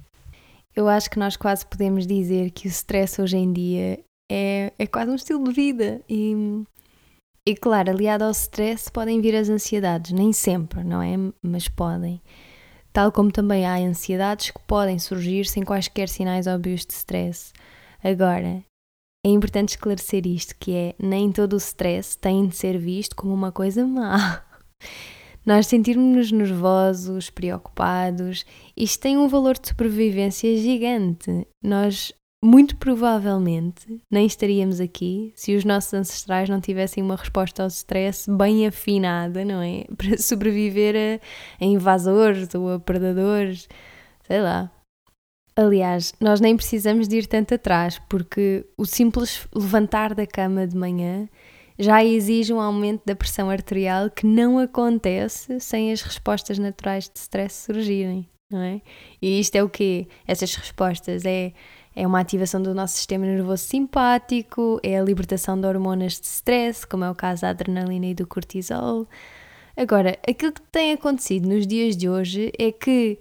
Eu 0.75 0.88
acho 0.88 1.08
que 1.11 1.18
nós 1.18 1.37
quase 1.37 1.64
podemos 1.64 2.06
dizer 2.06 2.50
que 2.50 2.66
o 2.66 2.70
stress 2.70 3.20
hoje 3.20 3.37
em 3.37 3.52
dia 3.52 4.00
é, 4.30 4.73
é 4.78 4.87
quase 4.87 5.11
um 5.11 5.14
estilo 5.14 5.44
de 5.44 5.52
vida 5.52 6.02
e 6.08 6.64
e 7.47 7.56
claro, 7.56 7.90
aliado 7.90 8.25
ao 8.25 8.30
stress 8.30 8.90
podem 8.90 9.23
vir 9.23 9.35
as 9.35 9.49
ansiedades, 9.49 10.12
nem 10.12 10.35
sempre, 10.35 10.85
não 10.85 11.00
é? 11.00 11.14
Mas 11.42 11.66
podem. 11.66 12.20
Tal 12.92 13.11
como 13.11 13.32
também 13.32 13.64
há 13.64 13.76
ansiedades 13.76 14.50
que 14.50 14.61
podem 14.66 14.99
surgir 14.99 15.47
sem 15.47 15.62
quaisquer 15.62 16.11
sinais 16.11 16.47
óbvios 16.47 16.85
de 16.85 16.92
stress. 16.92 17.54
Agora, 18.04 18.62
é 19.25 19.30
importante 19.30 19.70
esclarecer 19.70 20.26
isto, 20.26 20.54
que 20.61 20.75
é 20.75 20.94
nem 20.99 21.32
todo 21.32 21.54
o 21.54 21.56
stress 21.56 22.18
tem 22.18 22.47
de 22.49 22.54
ser 22.54 22.76
visto 22.76 23.16
como 23.16 23.32
uma 23.32 23.50
coisa 23.50 23.87
má. 23.87 24.44
Nós 25.49 25.67
sentirmos-nos 25.67 26.31
nervosos, 26.31 27.31
preocupados, 27.31 28.45
isto 28.76 29.00
tem 29.00 29.17
um 29.17 29.28
valor 29.28 29.59
de 29.59 29.69
sobrevivência 29.69 30.55
gigante. 30.59 31.49
Nós 31.64 32.12
muito 32.45 32.76
provavelmente 32.76 33.99
nem 34.11 34.26
estaríamos 34.26 34.78
aqui 34.78 35.33
se 35.35 35.57
os 35.57 35.64
nossos 35.64 35.95
ancestrais 35.95 36.50
não 36.50 36.61
tivessem 36.61 37.02
uma 37.02 37.17
resposta 37.17 37.62
ao 37.62 37.69
stress 37.69 38.31
bem 38.31 38.67
afinada, 38.67 39.43
não 39.43 39.62
é? 39.62 39.87
Para 39.97 40.19
sobreviver 40.19 40.95
a, 40.95 41.64
a 41.64 41.67
invasores 41.67 42.55
ou 42.55 42.75
a 42.75 42.78
predadores, 42.78 43.71
sei 44.26 44.43
lá. 44.43 44.71
Aliás, 45.57 46.12
nós 46.21 46.43
nem 46.43 46.59
precisamos 46.59 47.09
de 47.09 47.17
ir 47.17 47.26
tanto 47.26 47.55
atrás, 47.55 47.99
porque 48.07 48.67
o 48.76 48.85
simples 48.85 49.49
levantar 49.55 50.14
da 50.14 50.26
cama 50.26 50.67
de 50.67 50.76
manhã 50.76 51.26
já 51.78 52.04
exige 52.04 52.52
um 52.52 52.61
aumento 52.61 53.02
da 53.06 53.14
pressão 53.14 53.49
arterial 53.49 54.11
que 54.11 54.26
não 54.26 54.58
acontece 54.58 55.61
sem 55.61 55.92
as 55.92 56.02
respostas 56.02 56.58
naturais 56.58 57.08
de 57.08 57.18
stress 57.18 57.66
surgirem, 57.66 58.28
não 58.50 58.61
é? 58.61 58.82
E 59.23 59.38
isto 59.38 59.54
é 59.54 59.62
o 59.62 59.68
quê? 59.68 60.08
Essas 60.26 60.54
respostas 60.54 61.25
é 61.25 61.52
É 61.94 62.06
uma 62.06 62.20
ativação 62.20 62.62
do 62.62 62.75
nosso 62.75 62.97
sistema 62.97 63.26
nervoso 63.26 63.64
simpático, 63.64 64.80
é 64.82 64.99
a 64.99 65.02
libertação 65.02 65.61
de 65.61 65.66
hormonas 65.66 66.20
de 66.20 66.26
stress, 66.26 66.87
como 66.87 67.04
é 67.04 67.11
o 67.11 67.14
caso 67.14 67.42
da 67.42 67.50
adrenalina 67.50 68.06
e 68.06 68.14
do 68.14 68.26
cortisol. 68.26 69.06
Agora, 69.76 70.18
aquilo 70.28 70.52
que 70.52 70.62
tem 70.73 70.92
acontecido 70.92 71.49
nos 71.49 71.66
dias 71.66 71.97
de 71.97 72.08
hoje 72.08 72.52
é 72.58 72.73
que 72.73 73.18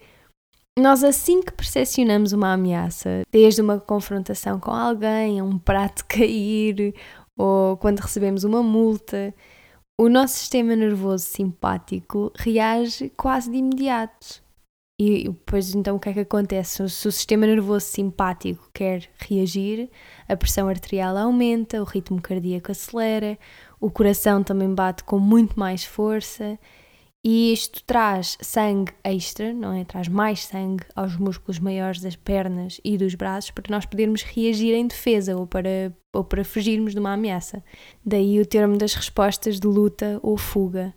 nós, 0.78 1.04
assim 1.04 1.42
que 1.42 1.52
percepcionamos 1.52 2.34
uma 2.34 2.54
ameaça, 2.54 3.22
desde 3.32 3.62
uma 3.62 3.80
confrontação 3.80 4.60
com 4.60 4.72
alguém, 4.72 5.42
um 5.42 5.58
prato 5.58 6.06
cair, 6.10 6.94
ou 7.38 7.78
quando 7.78 8.00
recebemos 8.00 8.44
uma 8.44 8.64
multa, 8.64 9.34
o 10.00 10.10
nosso 10.10 10.36
sistema 10.36 10.76
nervoso 10.76 11.26
simpático 11.26 12.32
reage 12.36 13.10
quase 13.16 13.52
de 13.52 13.58
imediato. 13.58 14.44
E 15.00 15.26
depois, 15.26 15.76
então, 15.76 15.96
o 15.96 16.00
que 16.00 16.10
é 16.10 16.14
que 16.14 16.20
acontece? 16.22 16.90
Se 16.90 17.08
o 17.08 17.12
sistema 17.12 17.46
nervoso 17.46 17.86
simpático 17.86 18.68
quer 18.74 19.08
reagir, 19.20 19.92
a 20.28 20.36
pressão 20.36 20.68
arterial 20.68 21.16
aumenta, 21.16 21.80
o 21.80 21.86
ritmo 21.86 22.20
cardíaco 22.20 22.72
acelera, 22.72 23.38
o 23.80 23.92
coração 23.92 24.44
também 24.44 24.74
bate 24.74 25.04
com 25.04 25.20
muito 25.20 25.60
mais 25.60 25.84
força 25.84 26.58
e 27.26 27.52
isto 27.52 27.84
traz 27.84 28.38
sangue 28.42 28.94
extra, 29.04 29.54
não 29.54 29.74
é? 29.74 29.84
Traz 29.84 30.08
mais 30.08 30.46
sangue 30.46 30.86
aos 30.96 31.18
músculos 31.18 31.60
maiores 31.60 32.00
das 32.00 32.16
pernas 32.16 32.80
e 32.84 32.98
dos 32.98 33.16
braços 33.16 33.52
para 33.52 33.66
nós 33.70 33.86
podermos 33.86 34.22
reagir 34.24 34.74
em 34.74 34.88
defesa 34.88 35.36
ou 35.36 35.46
para, 35.46 35.94
ou 36.14 36.24
para 36.24 36.46
fugirmos 36.46 36.94
de 36.94 37.00
uma 37.00 37.14
ameaça. 37.14 37.64
Daí 38.06 38.40
o 38.40 38.46
termo 38.46 38.78
das 38.78 38.94
respostas 38.94 39.60
de 39.60 39.68
luta 39.68 40.20
ou 40.22 40.38
fuga. 40.38 40.94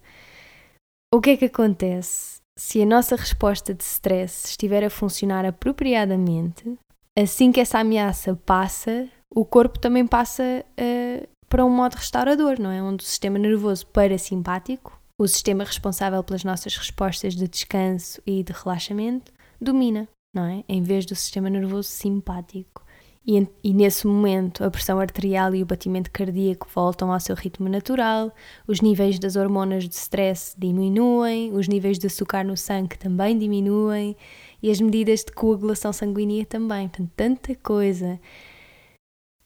O 1.13 1.21
que 1.21 1.31
é 1.31 1.37
que 1.37 1.47
acontece? 1.47 2.41
Se 2.57 2.83
a 2.83 2.87
nossa 2.87 3.17
resposta 3.17 3.75
de 3.75 3.83
stress 3.83 4.47
estiver 4.51 4.85
a 4.85 4.91
funcionar 4.91 5.45
apropriadamente, 5.45 6.79
assim 7.19 7.51
que 7.51 7.61
essa 7.61 7.79
ameaça 7.79 8.37
passa, 8.47 9.09
o 9.35 9.45
corpo 9.45 9.79
também 9.79 10.07
passa 10.07 10.65
uh, 10.79 11.29
para 11.49 11.65
um 11.65 11.71
modo 11.71 11.95
restaurador, 11.95 12.61
não 12.61 12.71
é? 12.71 12.83
Onde 12.83 13.03
o 13.03 13.07
sistema 13.07 13.39
nervoso 13.39 13.87
parasimpático 13.87 15.00
o 15.21 15.29
sistema 15.29 15.65
responsável 15.65 16.25
pelas 16.25 16.45
nossas 16.45 16.75
respostas 16.79 17.35
de 17.35 17.47
descanso 17.47 18.23
e 18.27 18.43
de 18.43 18.55
relaxamento 18.55 19.31
domina, 19.61 20.09
não 20.35 20.45
é? 20.45 20.65
Em 20.67 20.83
vez 20.83 21.05
do 21.05 21.15
sistema 21.15 21.51
nervoso 21.51 21.91
simpático. 21.91 22.83
E, 23.27 23.47
e, 23.63 23.75
nesse 23.75 24.07
momento 24.07 24.65
a 24.65 24.71
pressão 24.71 24.99
arterial 24.99 25.55
e 25.55 25.63
o 25.63 25.67
batimento 25.67 26.11
cardíaco 26.11 26.67
voltam 26.75 27.13
ao 27.13 27.21
seu 27.21 27.37
ritmo 27.37 27.69
natural, 27.69 28.33
os 28.67 28.81
níveis 28.81 29.19
das 29.19 29.37
hormonas 29.37 29.87
de 29.87 29.95
stress 29.95 30.55
diminuem, 30.57 31.53
os 31.53 31.69
níveis 31.69 31.99
de 31.99 32.07
açúcar 32.07 32.43
no 32.43 32.57
sangue 32.57 32.97
também 32.97 33.39
diminuem 33.39 34.17
e 34.63 34.71
as 34.71 34.81
medidas 34.81 35.23
de 35.23 35.33
coagulação 35.33 35.93
sanguínea 35.93 36.47
também. 36.47 36.89
Portanto, 36.89 37.11
tanta 37.15 37.55
coisa 37.57 38.19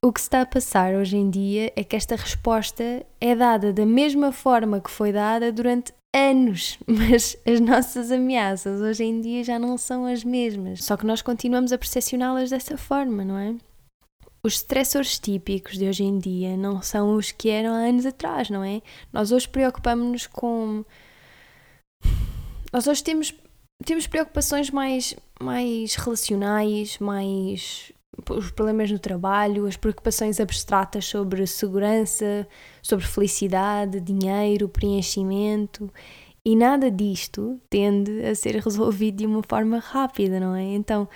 o 0.05 0.13
que 0.13 0.21
se 0.21 0.27
está 0.27 0.43
a 0.43 0.47
passar 0.47 0.95
hoje 0.95 1.17
em 1.17 1.31
dia 1.31 1.73
é 1.75 1.83
que 1.83 1.97
esta 1.97 2.15
resposta 2.15 3.07
é 3.19 3.35
dada 3.35 3.73
da 3.73 3.87
mesma 3.87 4.33
forma 4.33 4.79
que 4.79 4.91
foi 4.91 5.11
dada 5.11 5.51
durante 5.51 5.95
anos, 6.15 6.79
mas 6.87 7.35
as 7.47 7.59
nossas 7.59 8.13
ameaças 8.13 8.83
hoje 8.83 9.03
em 9.03 9.19
dia 9.23 9.43
já 9.43 9.59
não 9.59 9.79
são 9.79 10.05
as 10.05 10.23
mesmas. 10.23 10.85
Só 10.85 10.99
que 10.99 11.07
nós 11.07 11.23
continuamos 11.23 11.73
a 11.73 11.79
percepcioná-las 11.79 12.51
dessa 12.51 12.77
forma, 12.77 13.25
não 13.25 13.39
é? 13.39 13.55
Os 14.45 14.57
stressores 14.57 15.19
típicos 15.19 15.79
de 15.79 15.89
hoje 15.89 16.05
em 16.05 16.19
dia 16.19 16.55
não 16.55 16.83
são 16.83 17.15
os 17.15 17.33
que 17.33 17.49
eram 17.49 17.73
há 17.73 17.89
anos 17.89 18.05
atrás, 18.05 18.51
não 18.51 18.63
é? 18.63 18.83
Nós 19.11 19.33
hoje 19.33 19.49
preocupamos-nos 19.49 20.27
com. 20.27 20.85
Nós 22.71 22.87
hoje 22.87 23.03
temos, 23.03 23.33
temos 23.87 24.07
preocupações 24.07 24.71
mais, 24.71 25.17
mais 25.41 25.95
relacionais, 25.95 26.99
mais 26.99 27.94
os 28.31 28.51
problemas 28.51 28.91
no 28.91 28.99
trabalho, 28.99 29.67
as 29.67 29.77
preocupações 29.77 30.41
abstratas 30.41 31.05
sobre 31.05 31.47
segurança, 31.47 32.47
sobre 32.83 33.07
felicidade, 33.07 34.01
dinheiro, 34.01 34.69
preenchimento. 34.69 35.93
E 36.45 36.55
nada 36.55 36.91
disto 36.91 37.61
tende 37.71 38.25
a 38.25 38.35
ser 38.35 38.57
resolvido 38.57 39.19
de 39.19 39.27
uma 39.27 39.43
forma 39.49 39.79
rápida, 39.79 40.39
não 40.39 40.55
é? 40.55 40.63
Então, 40.75 41.09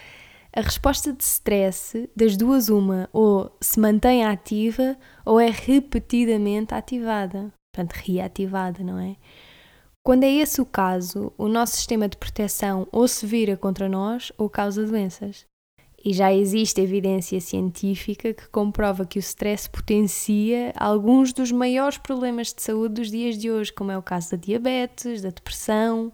a 0.54 0.60
resposta 0.60 1.12
de 1.12 1.22
stress, 1.22 2.08
das 2.16 2.36
duas, 2.36 2.68
uma, 2.68 3.08
ou 3.12 3.54
se 3.60 3.78
mantém 3.78 4.24
ativa 4.24 4.96
ou 5.24 5.38
é 5.38 5.50
repetidamente 5.50 6.74
ativada, 6.74 7.52
portanto, 7.72 7.92
reativada, 8.02 8.82
não 8.82 8.98
é? 8.98 9.16
Quando 10.02 10.24
é 10.24 10.32
esse 10.32 10.60
o 10.60 10.64
caso, 10.64 11.32
o 11.36 11.48
nosso 11.48 11.76
sistema 11.76 12.08
de 12.08 12.16
proteção 12.16 12.88
ou 12.90 13.06
se 13.06 13.26
vira 13.26 13.56
contra 13.56 13.88
nós 13.90 14.32
ou 14.38 14.48
causa 14.48 14.86
doenças. 14.86 15.47
E 16.08 16.12
já 16.14 16.32
existe 16.32 16.80
evidência 16.80 17.38
científica 17.38 18.32
que 18.32 18.48
comprova 18.48 19.04
que 19.04 19.18
o 19.18 19.20
stress 19.20 19.68
potencia 19.68 20.72
alguns 20.74 21.34
dos 21.34 21.52
maiores 21.52 21.98
problemas 21.98 22.50
de 22.50 22.62
saúde 22.62 22.94
dos 22.94 23.10
dias 23.10 23.36
de 23.36 23.50
hoje, 23.50 23.70
como 23.70 23.92
é 23.92 23.98
o 23.98 24.02
caso 24.02 24.30
da 24.30 24.38
diabetes, 24.38 25.20
da 25.20 25.28
depressão, 25.28 26.10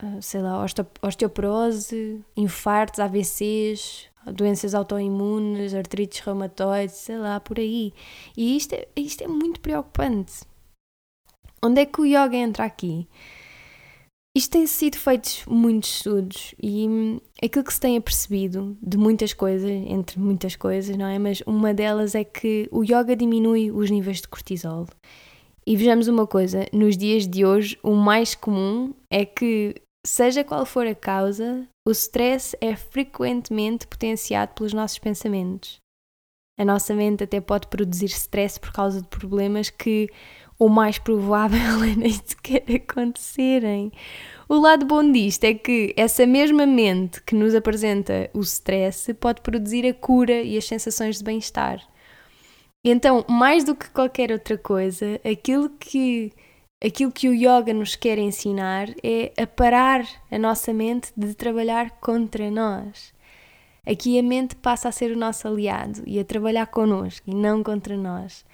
ah, 0.00 0.20
sei 0.20 0.40
lá, 0.40 0.64
osteoporose, 1.02 2.24
infartos, 2.36 3.00
AVCs, 3.00 4.08
doenças 4.32 4.72
autoimunes, 4.72 5.74
artrites 5.74 6.20
reumatoides, 6.20 6.94
sei 6.94 7.18
lá, 7.18 7.40
por 7.40 7.58
aí. 7.58 7.92
E 8.36 8.56
isto 8.56 8.74
é, 8.74 8.86
isto 8.94 9.24
é 9.24 9.26
muito 9.26 9.58
preocupante. 9.58 10.44
Onde 11.60 11.80
é 11.80 11.86
que 11.86 12.00
o 12.00 12.06
yoga 12.06 12.36
entra 12.36 12.64
aqui? 12.64 13.08
Isto 14.34 14.52
tem 14.52 14.66
sido 14.66 14.96
feitos 14.96 15.44
muitos 15.46 15.96
estudos 15.96 16.54
e 16.60 16.88
hum, 16.88 17.20
aquilo 17.42 17.64
que 17.64 17.74
se 17.74 17.80
tem 17.80 17.98
apercebido 17.98 18.76
de 18.80 18.96
muitas 18.96 19.34
coisas, 19.34 19.70
entre 19.70 20.18
muitas 20.18 20.56
coisas, 20.56 20.96
não 20.96 21.06
é? 21.06 21.18
Mas 21.18 21.42
uma 21.46 21.74
delas 21.74 22.14
é 22.14 22.24
que 22.24 22.66
o 22.72 22.82
yoga 22.82 23.14
diminui 23.14 23.70
os 23.70 23.90
níveis 23.90 24.22
de 24.22 24.28
cortisol. 24.28 24.86
E 25.66 25.76
vejamos 25.76 26.08
uma 26.08 26.26
coisa, 26.26 26.66
nos 26.72 26.96
dias 26.96 27.28
de 27.28 27.44
hoje 27.44 27.78
o 27.82 27.94
mais 27.94 28.34
comum 28.34 28.94
é 29.10 29.26
que, 29.26 29.74
seja 30.04 30.42
qual 30.42 30.64
for 30.64 30.86
a 30.86 30.94
causa, 30.94 31.68
o 31.86 31.90
stress 31.90 32.56
é 32.58 32.74
frequentemente 32.74 33.86
potenciado 33.86 34.54
pelos 34.54 34.72
nossos 34.72 34.98
pensamentos. 34.98 35.76
A 36.58 36.64
nossa 36.64 36.94
mente 36.94 37.24
até 37.24 37.40
pode 37.40 37.66
produzir 37.68 38.06
stress 38.06 38.58
por 38.58 38.72
causa 38.72 39.02
de 39.02 39.08
problemas 39.08 39.68
que 39.68 40.08
o 40.62 40.68
mais 40.68 40.96
provável 40.96 41.82
é 41.82 41.96
nem 41.96 42.12
sequer 42.12 42.62
acontecerem. 42.76 43.90
O 44.48 44.54
lado 44.60 44.86
bom 44.86 45.10
disto 45.10 45.42
é 45.44 45.54
que 45.54 45.92
essa 45.96 46.24
mesma 46.24 46.64
mente 46.66 47.20
que 47.22 47.34
nos 47.34 47.52
apresenta 47.52 48.30
o 48.32 48.40
stress 48.40 49.12
pode 49.14 49.40
produzir 49.40 49.84
a 49.86 49.92
cura 49.92 50.40
e 50.40 50.56
as 50.56 50.64
sensações 50.64 51.18
de 51.18 51.24
bem-estar. 51.24 51.82
Então, 52.84 53.24
mais 53.28 53.64
do 53.64 53.74
que 53.74 53.90
qualquer 53.90 54.30
outra 54.30 54.56
coisa, 54.56 55.20
aquilo 55.24 55.68
que 55.68 56.32
aquilo 56.84 57.12
que 57.12 57.28
o 57.28 57.34
yoga 57.34 57.72
nos 57.72 57.94
quer 57.94 58.18
ensinar 58.18 58.88
é 59.02 59.32
a 59.40 59.46
parar 59.46 60.04
a 60.30 60.38
nossa 60.38 60.72
mente 60.72 61.12
de 61.16 61.34
trabalhar 61.34 61.90
contra 62.00 62.50
nós. 62.50 63.12
Aqui 63.84 64.16
a 64.16 64.22
mente 64.22 64.54
passa 64.56 64.88
a 64.88 64.92
ser 64.92 65.10
o 65.10 65.18
nosso 65.18 65.48
aliado 65.48 66.02
e 66.06 66.20
a 66.20 66.24
trabalhar 66.24 66.66
connosco 66.66 67.28
e 67.28 67.34
não 67.34 67.64
contra 67.64 67.96
nós. 67.96 68.44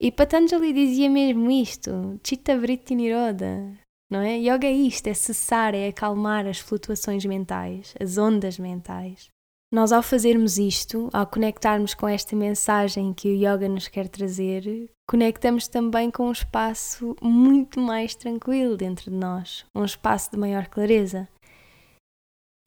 E 0.00 0.12
Patanjali 0.12 0.72
dizia 0.74 1.08
mesmo 1.08 1.50
isto, 1.50 2.20
Chitta 2.22 2.58
Vritti 2.58 2.94
Niroda, 2.94 3.72
não 4.10 4.20
é? 4.20 4.36
Yoga 4.36 4.66
é 4.66 4.72
isto, 4.72 5.06
é 5.06 5.14
cessar, 5.14 5.74
é 5.74 5.88
acalmar 5.88 6.46
as 6.46 6.58
flutuações 6.58 7.24
mentais, 7.24 7.94
as 7.98 8.18
ondas 8.18 8.58
mentais. 8.58 9.28
Nós, 9.72 9.92
ao 9.92 10.02
fazermos 10.02 10.58
isto, 10.58 11.08
ao 11.12 11.26
conectarmos 11.26 11.94
com 11.94 12.06
esta 12.06 12.36
mensagem 12.36 13.12
que 13.12 13.28
o 13.28 13.34
yoga 13.34 13.68
nos 13.68 13.88
quer 13.88 14.08
trazer, 14.08 14.88
conectamos 15.08 15.66
também 15.66 16.10
com 16.10 16.28
um 16.28 16.32
espaço 16.32 17.16
muito 17.20 17.80
mais 17.80 18.14
tranquilo 18.14 18.76
dentro 18.76 19.10
de 19.10 19.16
nós, 19.16 19.64
um 19.74 19.84
espaço 19.84 20.30
de 20.30 20.36
maior 20.36 20.68
clareza. 20.68 21.26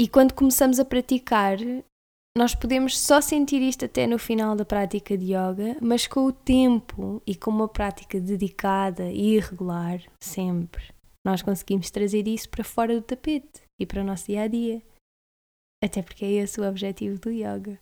E 0.02 0.08
quando 0.08 0.34
começamos 0.34 0.80
a 0.80 0.86
praticar, 0.86 1.58
nós 2.38 2.56
podemos 2.56 2.98
só 2.98 3.22
sentir 3.22 3.62
isto 3.62 3.86
até 3.86 4.06
no 4.08 4.20
final 4.20 4.56
da 4.56 4.64
prática 4.64 5.18
de 5.18 5.34
yoga, 5.34 5.78
mas 5.82 6.08
com 6.08 6.26
o 6.26 6.32
tempo 6.32 7.22
e 7.26 7.36
com 7.36 7.52
uma 7.52 7.68
prática 7.68 8.20
dedicada 8.20 9.12
e 9.12 9.40
regular, 9.40 10.02
sempre, 10.24 10.84
nós 11.26 11.42
conseguimos 11.42 11.90
trazer 11.90 12.28
isso 12.28 12.50
para 12.50 12.64
fora 12.64 12.96
do 12.96 13.02
tapete 13.02 13.64
e 13.80 13.86
para 13.86 14.02
o 14.02 14.06
nosso 14.06 14.28
dia 14.28 14.44
a 14.44 14.48
dia. 14.48 14.82
Até 15.84 16.02
porque 16.02 16.26
é 16.26 16.32
esse 16.32 16.60
o 16.60 16.68
objetivo 16.68 17.20
do 17.20 17.32
yoga. 17.32 17.80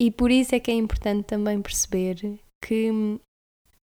E 0.00 0.10
por 0.10 0.30
isso 0.30 0.54
é 0.54 0.60
que 0.60 0.70
é 0.70 0.74
importante 0.74 1.24
também 1.24 1.60
perceber 1.60 2.38
que 2.64 2.90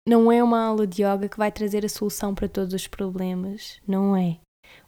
não 0.07 0.31
é 0.31 0.43
uma 0.43 0.65
aula 0.65 0.87
de 0.87 1.03
yoga 1.03 1.29
que 1.29 1.39
vai 1.39 1.51
trazer 1.51 1.85
a 1.85 1.89
solução 1.89 2.35
para 2.35 2.49
todos 2.49 2.75
os 2.75 2.87
problemas. 2.87 3.81
Não 3.87 4.17
é. 4.17 4.39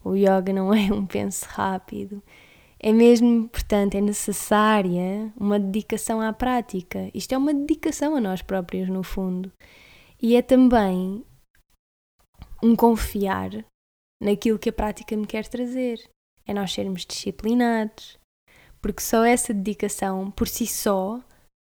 O 0.03 0.15
yoga 0.15 0.53
não 0.53 0.73
é 0.73 0.91
um 0.93 1.05
penso 1.05 1.45
rápido 1.45 2.21
é 2.79 2.91
mesmo, 2.93 3.49
portanto, 3.49 3.95
é 3.95 4.01
necessária 4.01 5.33
uma 5.35 5.59
dedicação 5.59 6.21
à 6.21 6.31
prática. 6.31 7.09
Isto 7.13 7.33
é 7.33 7.37
uma 7.37 7.53
dedicação 7.53 8.15
a 8.15 8.21
nós 8.21 8.41
próprios, 8.41 8.87
no 8.87 9.03
fundo. 9.03 9.51
E 10.21 10.35
é 10.35 10.41
também 10.41 11.23
um 12.61 12.75
confiar 12.75 13.49
naquilo 14.21 14.59
que 14.59 14.69
a 14.69 14.73
prática 14.73 15.15
me 15.15 15.25
quer 15.25 15.47
trazer. 15.47 15.99
É 16.45 16.53
nós 16.53 16.71
sermos 16.71 17.05
disciplinados. 17.05 18.17
porque 18.79 19.01
só 19.01 19.25
essa 19.25 19.53
dedicação, 19.53 20.31
por 20.31 20.47
si 20.47 20.67
só, 20.67 21.19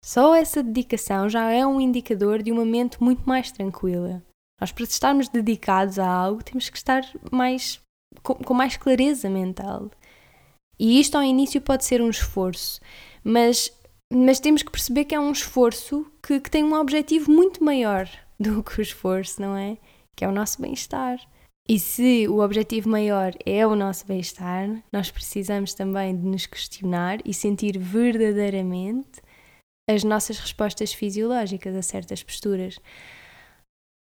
só 0.04 0.34
essa 0.34 0.62
dedicação 0.62 1.28
já 1.28 1.50
é 1.50 1.66
um 1.66 1.80
indicador 1.80 2.42
de 2.42 2.50
uma 2.50 2.64
mente 2.64 3.02
muito 3.02 3.28
mais 3.28 3.52
tranquila. 3.52 4.22
Nós, 4.60 4.72
para 4.72 4.84
estarmos 4.84 5.28
dedicados 5.28 5.98
a 5.98 6.08
algo, 6.08 6.42
temos 6.42 6.70
que 6.70 6.76
estar 6.76 7.02
mais 7.30 7.80
com, 8.22 8.34
com 8.34 8.54
mais 8.54 8.76
clareza 8.76 9.28
mental. 9.28 9.90
E 10.82 10.98
isto 10.98 11.14
ao 11.14 11.22
início 11.22 11.60
pode 11.60 11.84
ser 11.84 12.02
um 12.02 12.10
esforço, 12.10 12.80
mas, 13.22 13.70
mas 14.12 14.40
temos 14.40 14.64
que 14.64 14.72
perceber 14.72 15.04
que 15.04 15.14
é 15.14 15.20
um 15.20 15.30
esforço 15.30 16.04
que, 16.20 16.40
que 16.40 16.50
tem 16.50 16.64
um 16.64 16.74
objetivo 16.74 17.30
muito 17.30 17.62
maior 17.62 18.10
do 18.36 18.64
que 18.64 18.80
o 18.80 18.82
esforço, 18.82 19.40
não 19.40 19.56
é? 19.56 19.78
Que 20.16 20.24
é 20.24 20.28
o 20.28 20.32
nosso 20.32 20.60
bem-estar. 20.60 21.20
E 21.68 21.78
se 21.78 22.26
o 22.26 22.40
objetivo 22.40 22.88
maior 22.88 23.32
é 23.46 23.64
o 23.64 23.76
nosso 23.76 24.04
bem-estar, 24.08 24.82
nós 24.92 25.08
precisamos 25.08 25.72
também 25.72 26.16
de 26.16 26.26
nos 26.26 26.46
questionar 26.46 27.20
e 27.24 27.32
sentir 27.32 27.78
verdadeiramente 27.78 29.22
as 29.88 30.02
nossas 30.02 30.36
respostas 30.40 30.92
fisiológicas 30.92 31.76
a 31.76 31.82
certas 31.82 32.24
posturas. 32.24 32.80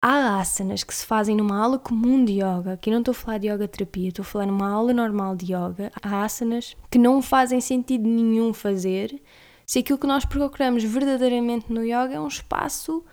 Há 0.02 0.40
asanas 0.40 0.82
que 0.82 0.94
se 0.94 1.04
fazem 1.04 1.36
numa 1.36 1.62
aula 1.62 1.78
comum 1.78 2.24
de 2.24 2.32
yoga, 2.32 2.72
aqui 2.72 2.90
não 2.90 3.00
estou 3.00 3.12
a 3.12 3.14
falar 3.14 3.36
de 3.36 3.48
yoga 3.48 3.68
terapia, 3.68 4.08
estou 4.08 4.22
a 4.22 4.26
falar 4.26 4.46
numa 4.46 4.70
aula 4.70 4.94
normal 4.94 5.36
de 5.36 5.52
yoga. 5.52 5.92
Há 6.02 6.24
asanas 6.24 6.74
que 6.90 6.98
não 6.98 7.20
fazem 7.20 7.60
sentido 7.60 8.08
nenhum 8.08 8.54
fazer 8.54 9.20
se 9.66 9.80
aquilo 9.80 9.98
que 9.98 10.06
nós 10.06 10.24
procuramos 10.24 10.82
verdadeiramente 10.82 11.70
no 11.70 11.84
yoga 11.84 12.14
é 12.14 12.20
um 12.20 12.28
espaço 12.28 13.04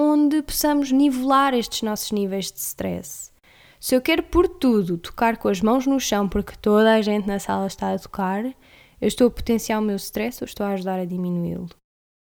onde 0.00 0.42
possamos 0.42 0.90
nivelar 0.90 1.54
estes 1.54 1.82
nossos 1.82 2.10
níveis 2.10 2.50
de 2.50 2.58
stress. 2.58 3.30
Se 3.78 3.94
eu 3.94 4.02
quero 4.02 4.24
por 4.24 4.48
tudo 4.48 4.98
tocar 4.98 5.36
com 5.36 5.46
as 5.46 5.60
mãos 5.60 5.86
no 5.86 6.00
chão 6.00 6.28
porque 6.28 6.56
toda 6.56 6.92
a 6.92 7.02
gente 7.02 7.28
na 7.28 7.38
sala 7.38 7.68
está 7.68 7.94
a 7.94 7.98
tocar, 8.00 8.44
eu 8.44 9.06
estou 9.06 9.28
a 9.28 9.30
potenciar 9.30 9.78
o 9.78 9.84
meu 9.84 9.94
stress 9.94 10.42
ou 10.42 10.46
estou 10.46 10.66
a 10.66 10.70
ajudar 10.70 10.98
a 10.98 11.04
diminuí-lo? 11.04 11.68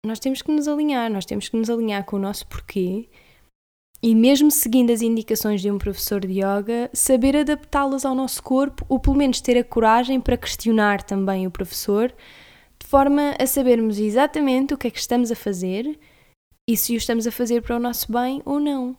Nós 0.05 0.19
temos 0.19 0.43
que 0.43 0.53
nos 0.53 0.69
alinhar, 0.69 1.11
nós 1.11 1.25
temos 1.25 1.49
que 1.49 1.57
nos 1.57 1.71
alinhar 1.71 2.05
com 2.05 2.17
o 2.17 2.21
nosso 2.21 2.47
porquê 2.47 3.09
e 4.03 4.15
mesmo 4.15 4.51
seguindo 4.51 4.93
as 4.93 5.03
indicações 5.03 5.61
de 5.61 5.71
um 5.71 5.79
professor 5.79 6.21
de 6.21 6.41
yoga, 6.41 6.91
saber 6.93 7.37
adaptá-las 7.37 8.05
ao 8.05 8.15
nosso 8.15 8.43
corpo 8.43 8.85
ou 8.89 9.01
pelo 9.01 9.17
menos 9.17 9.41
ter 9.41 9.59
a 9.59 9.65
coragem 9.65 10.21
para 10.21 10.37
questionar 10.37 11.03
também 11.03 11.47
o 11.47 11.51
professor, 11.51 12.13
de 12.79 12.87
forma 12.87 13.35
a 13.39 13.47
sabermos 13.47 13.99
exatamente 13.99 14.75
o 14.75 14.79
que 14.79 14.89
é 14.89 14.91
que 14.91 14.99
estamos 14.99 15.33
a 15.33 15.37
fazer 15.37 15.99
e 16.69 16.77
se 16.77 16.95
o 16.95 16.97
estamos 16.97 17.27
a 17.27 17.33
fazer 17.33 17.63
para 17.63 17.77
o 17.77 17.81
nosso 17.81 18.13
bem 18.13 18.43
ou 18.45 18.61
não. 18.61 18.97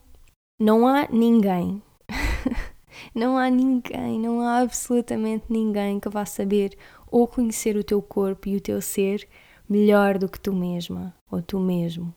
Não 0.59 0.87
há 0.87 1.07
ninguém, 1.11 1.81
não 3.13 3.37
há 3.37 3.49
ninguém, 3.49 4.19
não 4.19 4.41
há 4.41 4.59
absolutamente 4.59 5.45
ninguém 5.49 5.99
que 5.99 6.09
vá 6.09 6.25
saber 6.25 6.75
ou 7.11 7.27
conhecer 7.27 7.77
o 7.77 7.83
teu 7.83 8.01
corpo 8.01 8.49
e 8.49 8.55
o 8.55 8.61
teu 8.61 8.81
ser 8.81 9.27
melhor 9.69 10.17
do 10.17 10.27
que 10.27 10.39
tu 10.39 10.53
mesma 10.53 11.13
ou 11.29 11.41
tu 11.41 11.59
mesmo. 11.59 12.13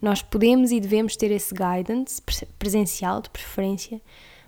Nós 0.00 0.22
podemos 0.22 0.70
e 0.70 0.80
devemos 0.80 1.16
ter 1.16 1.30
esse 1.30 1.52
guidance 1.52 2.22
presencial, 2.58 3.20
de 3.20 3.30
preferência, 3.30 4.00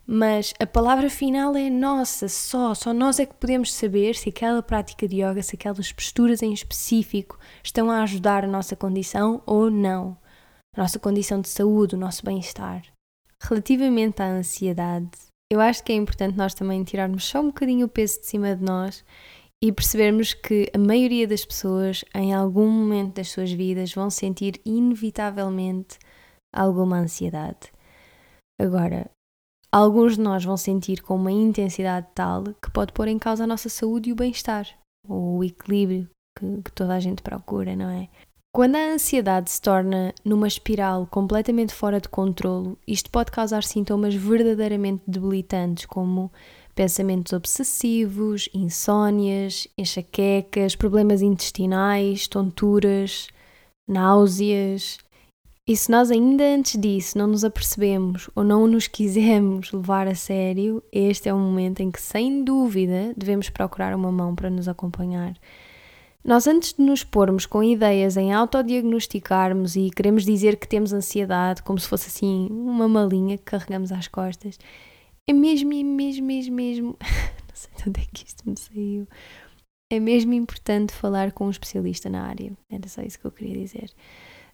mas 0.07 0.55
a 0.59 0.67
palavra 0.67 1.09
final 1.09 1.55
é 1.57 1.71
nossa, 1.71 2.29
só. 2.29 2.75
Só 2.75 2.93
nós 2.93 3.21
é 3.21 3.27
que 3.27 3.35
podemos 3.35 3.73
saber 3.73 4.17
se 4.17 4.29
aquela 4.29 4.63
prática 4.63 5.07
de 5.07 5.23
yoga, 5.23 5.43
se 5.43 5.57
aquelas 5.57 5.93
posturas 5.93 6.43
em 6.43 6.53
específico 6.53 7.39
estão 7.63 7.91
a 7.91 8.03
ajudar 8.03 8.45
a 8.45 8.49
nossa 8.49 8.75
condição 8.75 9.43
ou 9.47 9.71
não. 9.71 10.17
A 10.77 10.83
nossa 10.83 10.99
condição 10.99 11.41
de 11.41 11.49
saúde, 11.49 11.95
o 11.95 11.99
nosso 11.99 12.25
bem-estar. 12.25 12.83
Relativamente 13.43 14.23
à 14.23 14.27
ansiedade, 14.27 15.11
eu 15.53 15.61
acho 15.61 15.83
que 15.83 15.93
é 15.93 15.97
importante 15.97 16.37
nós 16.37 16.55
também 16.55 16.85
tirarmos 16.85 17.25
só 17.25 17.41
um 17.41 17.47
bocadinho 17.47 17.87
o 17.87 17.89
peso 17.89 18.21
de 18.21 18.27
cima 18.27 18.55
de 18.55 18.63
nós 18.63 19.05
e 19.63 19.71
percebermos 19.71 20.33
que 20.33 20.71
a 20.75 20.79
maioria 20.79 21.29
das 21.29 21.45
pessoas, 21.45 22.05
em 22.15 22.33
algum 22.33 22.69
momento 22.69 23.17
das 23.17 23.29
suas 23.29 23.53
vidas, 23.53 23.93
vão 23.93 24.09
sentir 24.09 24.61
inevitavelmente 24.65 25.99
alguma 26.53 26.99
ansiedade. 26.99 27.71
Agora, 28.59 29.11
alguns 29.71 30.17
de 30.17 30.23
nós 30.23 30.45
vão 30.45 30.57
sentir 30.57 31.03
com 31.03 31.17
uma 31.17 31.31
intensidade 31.31 32.09
tal 32.15 32.45
que 32.45 32.71
pode 32.73 32.93
pôr 32.93 33.09
em 33.09 33.19
causa 33.19 33.45
a 33.45 33.47
nossa 33.47 33.69
saúde 33.69 34.11
e 34.11 34.13
o 34.13 34.17
bem-estar, 34.17 34.67
ou 35.07 35.39
o 35.39 35.45
equilíbrio 35.45 36.09
que, 36.39 36.63
que 36.63 36.73
toda 36.73 36.95
a 36.95 37.01
gente 37.01 37.23
procura, 37.23 37.77
não 37.77 37.91
é? 37.91 38.09
Quando 38.53 38.75
a 38.75 38.95
ansiedade 38.95 39.49
se 39.49 39.63
torna 39.63 40.13
numa 40.25 40.49
espiral 40.49 41.07
completamente 41.07 41.73
fora 41.73 42.01
de 42.01 42.09
controlo, 42.09 42.77
isto 42.87 43.09
pode 43.09 43.31
causar 43.31 43.63
sintomas 43.63 44.13
verdadeiramente 44.15 45.05
debilitantes, 45.07 45.87
como 45.87 46.33
pensamentos 46.75 47.33
obsessivos, 47.33 48.49
insónias, 48.55 49.69
enxaquecas, 49.77 50.75
problemas 50.75 51.23
intestinais, 51.23 52.27
tonturas, 52.27 53.29
náuseas. 53.87 54.99
E 55.67 55.77
se 55.77 55.91
nós 55.91 56.11
ainda 56.11 56.43
antes 56.45 56.81
disso 56.81 57.17
não 57.17 57.27
nos 57.27 57.45
apercebemos 57.45 58.29
ou 58.35 58.43
não 58.43 58.67
nos 58.67 58.89
quisermos 58.89 59.73
levar 59.73 60.09
a 60.09 60.15
sério, 60.15 60.83
este 60.93 61.29
é 61.29 61.35
o 61.35 61.39
momento 61.39 61.81
em 61.81 61.91
que, 61.91 62.01
sem 62.01 62.43
dúvida, 62.43 63.13
devemos 63.17 63.49
procurar 63.51 63.95
uma 63.95 64.11
mão 64.11 64.35
para 64.35 64.51
nos 64.51 64.67
acompanhar. 64.67 65.35
Nós, 66.23 66.47
antes 66.47 66.75
de 66.75 66.83
nos 66.83 67.03
pormos 67.03 67.47
com 67.47 67.63
ideias 67.63 68.17
em 68.17 68.33
autodiagnosticarmos 68.33 69.75
e 69.75 69.91
queremos 69.91 70.25
dizer 70.25 70.57
que 70.57 70.69
temos 70.69 70.93
ansiedade, 70.93 71.63
como 71.63 71.79
se 71.79 71.89
fosse 71.89 72.09
assim 72.09 72.47
uma 72.51 72.87
malinha 72.87 73.39
que 73.39 73.45
carregamos 73.45 73.91
às 73.91 74.07
costas, 74.07 74.59
é 75.31 75.33
mesmo, 75.33 75.73
é 75.73 75.83
mesmo, 75.85 76.27
mesmo, 76.27 76.57
mesmo. 76.57 76.97
Não 77.47 77.55
sei 77.55 77.71
de 77.77 77.89
onde 77.89 78.01
é 78.01 78.07
que 78.13 78.27
isto 78.27 78.51
me 78.51 78.57
saiu. 78.59 79.07
É 79.93 80.01
mesmo 80.01 80.33
importante 80.33 80.93
falar 80.93 81.31
com 81.31 81.47
um 81.47 81.51
especialista 81.51 82.11
na 82.11 82.27
área. 82.27 82.53
Era 82.69 82.89
só 82.89 83.01
isso 83.01 83.19
que 83.19 83.27
eu 83.27 83.31
queria 83.31 83.57
dizer. 83.57 83.91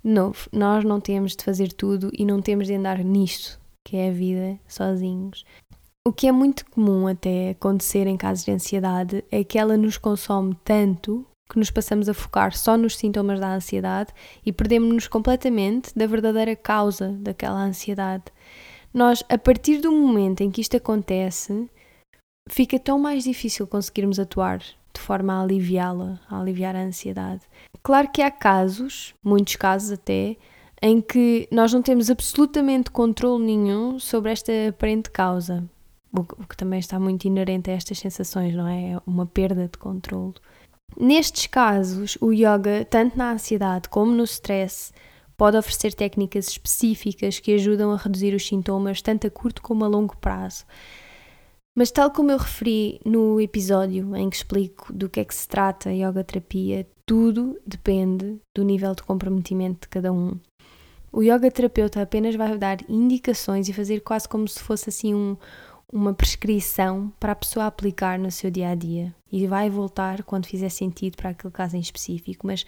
De 0.04 0.10
novo, 0.10 0.48
nós 0.52 0.84
não 0.84 1.00
temos 1.00 1.34
de 1.34 1.42
fazer 1.42 1.72
tudo 1.72 2.10
e 2.12 2.24
não 2.24 2.40
temos 2.40 2.66
de 2.66 2.74
andar 2.74 3.02
nisto, 3.02 3.58
que 3.86 3.96
é 3.96 4.08
a 4.08 4.12
vida, 4.12 4.58
sozinhos. 4.68 5.44
O 6.06 6.12
que 6.12 6.28
é 6.28 6.32
muito 6.32 6.64
comum 6.66 7.06
até 7.08 7.50
acontecer 7.50 8.06
em 8.06 8.16
casos 8.16 8.44
de 8.44 8.52
ansiedade 8.52 9.24
é 9.30 9.42
que 9.42 9.58
ela 9.58 9.76
nos 9.76 9.98
consome 9.98 10.56
tanto 10.62 11.26
que 11.50 11.58
nos 11.58 11.70
passamos 11.70 12.08
a 12.08 12.14
focar 12.14 12.56
só 12.56 12.76
nos 12.76 12.96
sintomas 12.96 13.40
da 13.40 13.54
ansiedade 13.54 14.12
e 14.44 14.52
perdemos-nos 14.52 15.08
completamente 15.08 15.96
da 15.96 16.06
verdadeira 16.06 16.54
causa 16.54 17.12
daquela 17.20 17.62
ansiedade. 17.62 18.24
Nós, 18.96 19.22
a 19.28 19.36
partir 19.36 19.82
do 19.82 19.92
momento 19.92 20.40
em 20.40 20.50
que 20.50 20.62
isto 20.62 20.74
acontece, 20.74 21.68
fica 22.48 22.78
tão 22.78 22.98
mais 22.98 23.24
difícil 23.24 23.66
conseguirmos 23.66 24.18
atuar 24.18 24.58
de 24.58 25.00
forma 25.02 25.34
a 25.34 25.42
aliviá-la, 25.42 26.18
a 26.30 26.40
aliviar 26.40 26.74
a 26.74 26.80
ansiedade. 26.80 27.42
Claro 27.82 28.10
que 28.10 28.22
há 28.22 28.30
casos, 28.30 29.14
muitos 29.22 29.54
casos 29.56 29.92
até, 29.92 30.38
em 30.80 31.02
que 31.02 31.46
nós 31.52 31.74
não 31.74 31.82
temos 31.82 32.08
absolutamente 32.08 32.90
controle 32.90 33.44
nenhum 33.44 33.98
sobre 33.98 34.32
esta 34.32 34.50
aparente 34.70 35.10
causa, 35.10 35.62
o 36.10 36.24
que 36.46 36.56
também 36.56 36.78
está 36.78 36.98
muito 36.98 37.26
inerente 37.26 37.70
a 37.70 37.74
estas 37.74 37.98
sensações, 37.98 38.54
não 38.54 38.66
é? 38.66 38.92
é 38.92 39.00
uma 39.06 39.26
perda 39.26 39.68
de 39.68 39.76
controle. 39.76 40.32
Nestes 40.98 41.46
casos, 41.48 42.16
o 42.18 42.32
yoga, 42.32 42.86
tanto 42.88 43.18
na 43.18 43.32
ansiedade 43.32 43.90
como 43.90 44.12
no 44.12 44.24
stress, 44.24 44.90
pode 45.36 45.56
oferecer 45.56 45.94
técnicas 45.94 46.48
específicas 46.48 47.38
que 47.38 47.54
ajudam 47.54 47.92
a 47.92 47.96
reduzir 47.96 48.34
os 48.34 48.46
sintomas 48.46 49.02
tanto 49.02 49.26
a 49.26 49.30
curto 49.30 49.62
como 49.62 49.84
a 49.84 49.88
longo 49.88 50.16
prazo. 50.16 50.64
Mas, 51.76 51.90
tal 51.90 52.10
como 52.10 52.30
eu 52.30 52.38
referi 52.38 52.98
no 53.04 53.38
episódio 53.38 54.16
em 54.16 54.30
que 54.30 54.36
explico 54.36 54.92
do 54.92 55.10
que 55.10 55.20
é 55.20 55.24
que 55.24 55.34
se 55.34 55.46
trata 55.46 55.90
a 55.90 55.92
yoga 55.92 56.24
terapia, 56.24 56.86
tudo 57.04 57.60
depende 57.66 58.40
do 58.54 58.64
nível 58.64 58.94
de 58.94 59.02
comprometimento 59.02 59.82
de 59.82 59.88
cada 59.88 60.10
um. 60.10 60.40
O 61.12 61.22
yoga 61.22 61.50
terapeuta 61.50 62.00
apenas 62.00 62.34
vai 62.34 62.56
dar 62.56 62.78
indicações 62.88 63.68
e 63.68 63.74
fazer 63.74 64.00
quase 64.00 64.26
como 64.26 64.48
se 64.48 64.58
fosse 64.60 64.88
assim 64.88 65.14
um, 65.14 65.36
uma 65.92 66.14
prescrição 66.14 67.12
para 67.20 67.32
a 67.32 67.36
pessoa 67.36 67.66
aplicar 67.66 68.18
no 68.18 68.30
seu 68.30 68.50
dia 68.50 68.70
a 68.70 68.74
dia 68.74 69.14
e 69.30 69.46
vai 69.46 69.68
voltar 69.68 70.22
quando 70.22 70.46
fizer 70.46 70.68
sentido 70.68 71.16
para 71.16 71.30
aquele 71.30 71.52
caso 71.52 71.76
em 71.76 71.80
específico. 71.80 72.46
Mas 72.46 72.64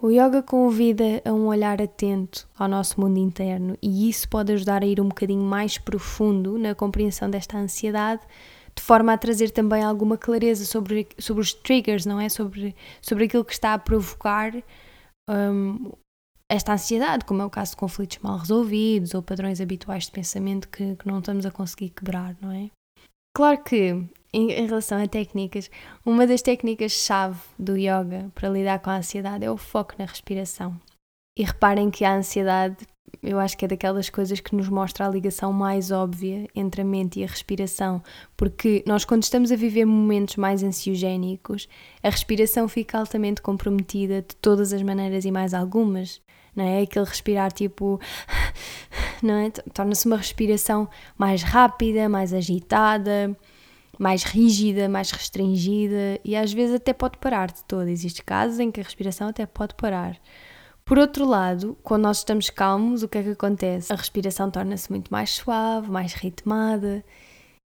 o 0.00 0.10
yoga 0.10 0.42
convida 0.42 1.22
a 1.24 1.32
um 1.32 1.46
olhar 1.46 1.80
atento 1.80 2.48
ao 2.56 2.68
nosso 2.68 3.00
mundo 3.00 3.18
interno 3.18 3.76
e 3.82 4.08
isso 4.08 4.28
pode 4.28 4.52
ajudar 4.52 4.82
a 4.82 4.86
ir 4.86 5.00
um 5.00 5.08
bocadinho 5.08 5.42
mais 5.42 5.78
profundo 5.78 6.58
na 6.58 6.74
compreensão 6.74 7.28
desta 7.28 7.58
ansiedade, 7.58 8.22
de 8.74 8.82
forma 8.82 9.12
a 9.12 9.18
trazer 9.18 9.50
também 9.50 9.82
alguma 9.82 10.18
clareza 10.18 10.64
sobre, 10.64 11.08
sobre 11.18 11.42
os 11.42 11.54
triggers, 11.54 12.04
não 12.04 12.20
é? 12.20 12.28
Sobre, 12.28 12.74
sobre 13.00 13.24
aquilo 13.24 13.44
que 13.44 13.54
está 13.54 13.72
a 13.72 13.78
provocar 13.78 14.52
um, 15.28 15.92
esta 16.48 16.74
ansiedade, 16.74 17.24
como 17.24 17.42
é 17.42 17.44
o 17.44 17.50
caso 17.50 17.72
de 17.72 17.78
conflitos 17.78 18.18
mal 18.18 18.38
resolvidos 18.38 19.14
ou 19.14 19.22
padrões 19.22 19.60
habituais 19.60 20.04
de 20.04 20.12
pensamento 20.12 20.68
que, 20.68 20.94
que 20.94 21.06
não 21.06 21.18
estamos 21.18 21.44
a 21.44 21.50
conseguir 21.50 21.90
quebrar, 21.90 22.36
não 22.40 22.52
é? 22.52 22.70
Claro 23.34 23.62
que, 23.64 24.08
em, 24.32 24.50
em 24.50 24.66
relação 24.66 25.02
a 25.02 25.06
técnicas, 25.06 25.70
uma 26.04 26.26
das 26.26 26.42
técnicas-chave 26.42 27.38
do 27.58 27.76
yoga 27.76 28.30
para 28.34 28.48
lidar 28.48 28.78
com 28.80 28.90
a 28.90 28.96
ansiedade 28.96 29.44
é 29.44 29.50
o 29.50 29.56
foco 29.56 29.94
na 29.98 30.04
respiração. 30.04 30.78
E 31.38 31.44
reparem 31.44 31.90
que 31.90 32.04
a 32.04 32.14
ansiedade 32.14 32.86
eu 33.22 33.38
acho 33.38 33.56
que 33.56 33.64
é 33.64 33.68
daquelas 33.68 34.08
coisas 34.08 34.40
que 34.40 34.54
nos 34.54 34.68
mostra 34.68 35.06
a 35.06 35.08
ligação 35.08 35.52
mais 35.52 35.90
óbvia 35.90 36.48
entre 36.54 36.82
a 36.82 36.84
mente 36.84 37.20
e 37.20 37.24
a 37.24 37.26
respiração, 37.26 38.02
porque 38.36 38.84
nós, 38.86 39.04
quando 39.04 39.22
estamos 39.22 39.50
a 39.50 39.56
viver 39.56 39.84
momentos 39.84 40.36
mais 40.36 40.62
ansiogénicos, 40.62 41.68
a 42.02 42.10
respiração 42.10 42.68
fica 42.68 42.98
altamente 42.98 43.42
comprometida 43.42 44.22
de 44.22 44.36
todas 44.36 44.72
as 44.72 44.82
maneiras 44.82 45.24
e 45.24 45.30
mais 45.30 45.54
algumas. 45.54 46.20
Não 46.54 46.64
é? 46.64 46.82
Aquele 46.82 47.04
respirar 47.04 47.52
tipo. 47.52 48.00
Não 49.22 49.34
é? 49.34 49.50
Torna-se 49.50 50.06
uma 50.06 50.16
respiração 50.16 50.88
mais 51.18 51.42
rápida, 51.42 52.08
mais 52.08 52.32
agitada, 52.32 53.36
mais 53.98 54.22
rígida, 54.22 54.88
mais 54.88 55.10
restringida 55.10 56.20
e 56.24 56.36
às 56.36 56.52
vezes 56.52 56.76
até 56.76 56.92
pode 56.92 57.18
parar 57.18 57.50
de 57.50 57.62
todo. 57.64 57.88
Existem 57.88 58.24
casos 58.24 58.58
em 58.58 58.70
que 58.70 58.80
a 58.80 58.84
respiração 58.84 59.28
até 59.28 59.46
pode 59.46 59.74
parar. 59.74 60.18
Por 60.84 60.98
outro 60.98 61.26
lado, 61.26 61.76
quando 61.82 62.02
nós 62.02 62.18
estamos 62.18 62.48
calmos, 62.48 63.02
o 63.02 63.08
que 63.08 63.18
é 63.18 63.22
que 63.22 63.30
acontece? 63.30 63.92
A 63.92 63.96
respiração 63.96 64.50
torna-se 64.50 64.90
muito 64.90 65.08
mais 65.10 65.30
suave, 65.30 65.90
mais 65.90 66.14
ritmada. 66.14 67.04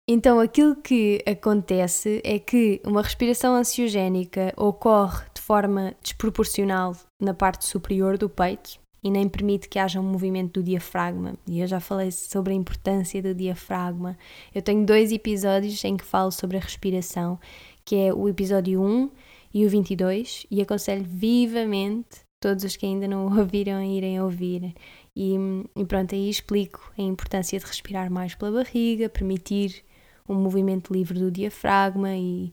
Então, 0.08 0.40
aquilo 0.40 0.76
que 0.76 1.22
acontece 1.26 2.20
é 2.24 2.38
que 2.38 2.80
uma 2.84 3.02
respiração 3.02 3.54
ansiogénica 3.54 4.52
ocorre 4.56 5.24
de 5.34 5.40
forma 5.40 5.94
desproporcional 6.02 6.96
na 7.20 7.34
parte 7.34 7.66
superior 7.66 8.16
do 8.16 8.28
peito 8.28 8.81
e 9.02 9.10
nem 9.10 9.28
permite 9.28 9.68
que 9.68 9.78
haja 9.78 10.00
um 10.00 10.04
movimento 10.04 10.60
do 10.60 10.64
diafragma. 10.64 11.34
E 11.46 11.60
eu 11.60 11.66
já 11.66 11.80
falei 11.80 12.10
sobre 12.12 12.52
a 12.52 12.56
importância 12.56 13.20
do 13.20 13.34
diafragma. 13.34 14.16
Eu 14.54 14.62
tenho 14.62 14.86
dois 14.86 15.10
episódios 15.10 15.82
em 15.84 15.96
que 15.96 16.04
falo 16.04 16.30
sobre 16.30 16.56
a 16.56 16.60
respiração, 16.60 17.38
que 17.84 17.96
é 17.96 18.14
o 18.14 18.28
episódio 18.28 18.80
1 18.80 19.10
e 19.52 19.66
o 19.66 19.68
22, 19.68 20.46
e 20.50 20.62
aconselho 20.62 21.04
vivamente 21.04 22.20
todos 22.40 22.64
os 22.64 22.76
que 22.76 22.86
ainda 22.86 23.08
não 23.08 23.26
ouviram 23.36 23.78
a 23.78 23.84
irem 23.84 24.20
ouvir. 24.20 24.74
E, 25.16 25.34
e 25.76 25.84
pronto, 25.84 26.14
aí 26.14 26.30
explico 26.30 26.92
a 26.96 27.02
importância 27.02 27.58
de 27.58 27.66
respirar 27.66 28.10
mais 28.10 28.34
pela 28.34 28.52
barriga, 28.52 29.08
permitir 29.08 29.84
um 30.28 30.34
movimento 30.34 30.92
livre 30.92 31.18
do 31.18 31.30
diafragma 31.30 32.14
e, 32.14 32.52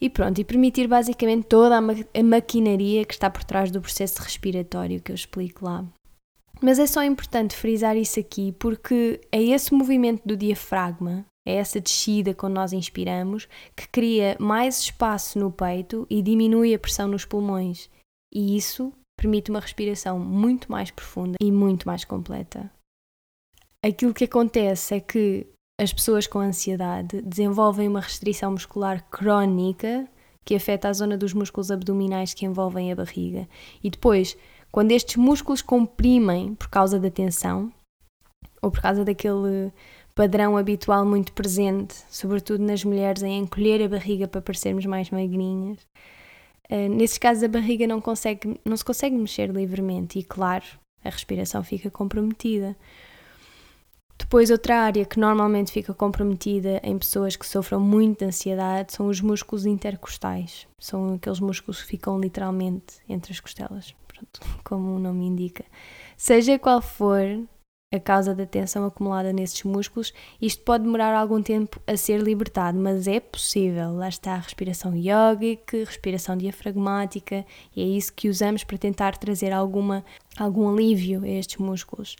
e 0.00 0.08
pronto, 0.08 0.40
e 0.40 0.44
permitir 0.44 0.88
basicamente 0.88 1.46
toda 1.46 1.76
a, 1.76 1.80
ma 1.80 1.92
a 1.92 2.22
maquinaria 2.22 3.04
que 3.04 3.12
está 3.12 3.28
por 3.28 3.44
trás 3.44 3.70
do 3.70 3.80
processo 3.80 4.22
respiratório 4.22 5.00
que 5.00 5.12
eu 5.12 5.14
explico 5.14 5.64
lá. 5.64 5.84
Mas 6.60 6.78
é 6.78 6.86
só 6.86 7.02
importante 7.02 7.56
frisar 7.56 7.96
isso 7.96 8.20
aqui 8.20 8.52
porque 8.52 9.20
é 9.32 9.42
esse 9.42 9.72
movimento 9.72 10.22
do 10.26 10.36
diafragma, 10.36 11.24
é 11.46 11.54
essa 11.54 11.80
descida 11.80 12.34
quando 12.34 12.54
nós 12.54 12.72
inspiramos, 12.72 13.48
que 13.74 13.88
cria 13.88 14.36
mais 14.38 14.80
espaço 14.80 15.38
no 15.38 15.50
peito 15.50 16.06
e 16.10 16.22
diminui 16.22 16.74
a 16.74 16.78
pressão 16.78 17.08
nos 17.08 17.24
pulmões 17.24 17.88
e 18.32 18.56
isso 18.56 18.92
permite 19.18 19.50
uma 19.50 19.60
respiração 19.60 20.18
muito 20.18 20.70
mais 20.70 20.90
profunda 20.90 21.36
e 21.40 21.50
muito 21.50 21.86
mais 21.86 22.04
completa. 22.04 22.70
Aquilo 23.84 24.14
que 24.14 24.24
acontece 24.24 24.94
é 24.94 25.00
que 25.00 25.46
as 25.80 25.94
pessoas 25.94 26.26
com 26.26 26.38
ansiedade 26.40 27.22
desenvolvem 27.22 27.88
uma 27.88 28.00
restrição 28.00 28.50
muscular 28.50 29.02
crónica 29.10 30.06
que 30.44 30.54
afeta 30.54 30.88
a 30.88 30.92
zona 30.92 31.16
dos 31.16 31.32
músculos 31.32 31.70
abdominais 31.70 32.34
que 32.34 32.44
envolvem 32.44 32.92
a 32.92 32.96
barriga. 32.96 33.48
E 33.82 33.88
depois, 33.88 34.36
quando 34.70 34.92
estes 34.92 35.16
músculos 35.16 35.62
comprimem 35.62 36.54
por 36.54 36.68
causa 36.68 37.00
da 37.00 37.10
tensão 37.10 37.72
ou 38.60 38.70
por 38.70 38.82
causa 38.82 39.06
daquele 39.06 39.72
padrão 40.14 40.58
habitual 40.58 41.06
muito 41.06 41.32
presente, 41.32 41.94
sobretudo 42.10 42.62
nas 42.62 42.84
mulheres, 42.84 43.22
em 43.22 43.38
encolher 43.38 43.82
a 43.82 43.88
barriga 43.88 44.28
para 44.28 44.42
parecermos 44.42 44.84
mais 44.84 45.10
magrinhas, 45.10 45.78
Uh, 46.70 46.88
nesses 46.88 47.18
casos 47.18 47.42
a 47.42 47.48
barriga 47.48 47.84
não, 47.84 48.00
consegue, 48.00 48.60
não 48.64 48.76
se 48.76 48.84
consegue 48.84 49.16
mexer 49.16 49.50
livremente 49.50 50.20
e, 50.20 50.22
claro, 50.22 50.64
a 51.04 51.10
respiração 51.10 51.64
fica 51.64 51.90
comprometida. 51.90 52.76
Depois, 54.20 54.50
outra 54.50 54.82
área 54.82 55.06
que 55.06 55.18
normalmente 55.18 55.72
fica 55.72 55.94
comprometida 55.94 56.78
em 56.84 56.96
pessoas 56.98 57.36
que 57.36 57.46
sofram 57.46 57.80
muito 57.80 58.18
de 58.18 58.26
ansiedade 58.26 58.92
são 58.92 59.08
os 59.08 59.20
músculos 59.20 59.64
intercostais. 59.64 60.68
São 60.78 61.14
aqueles 61.14 61.40
músculos 61.40 61.80
que 61.80 61.88
ficam 61.88 62.20
literalmente 62.20 62.98
entre 63.08 63.32
as 63.32 63.40
costelas, 63.40 63.94
pronto, 64.06 64.40
como 64.62 64.94
o 64.94 64.98
nome 64.98 65.24
indica. 65.24 65.64
Seja 66.18 66.58
qual 66.58 66.82
for 66.82 67.24
a 67.92 67.98
causa 67.98 68.34
da 68.34 68.46
tensão 68.46 68.84
acumulada 68.84 69.32
nesses 69.32 69.64
músculos, 69.64 70.12
isto 70.40 70.62
pode 70.62 70.84
demorar 70.84 71.12
algum 71.12 71.42
tempo 71.42 71.80
a 71.86 71.96
ser 71.96 72.20
libertado, 72.20 72.78
mas 72.78 73.08
é 73.08 73.18
possível. 73.18 73.94
Lá 73.94 74.08
está 74.08 74.34
a 74.34 74.38
respiração 74.38 74.94
yógica, 74.94 75.78
respiração 75.78 76.36
diafragmática, 76.36 77.44
e 77.74 77.82
é 77.82 77.84
isso 77.84 78.12
que 78.12 78.28
usamos 78.28 78.62
para 78.62 78.78
tentar 78.78 79.16
trazer 79.16 79.50
alguma, 79.50 80.04
algum 80.38 80.68
alívio 80.68 81.24
a 81.24 81.28
estes 81.28 81.56
músculos. 81.56 82.16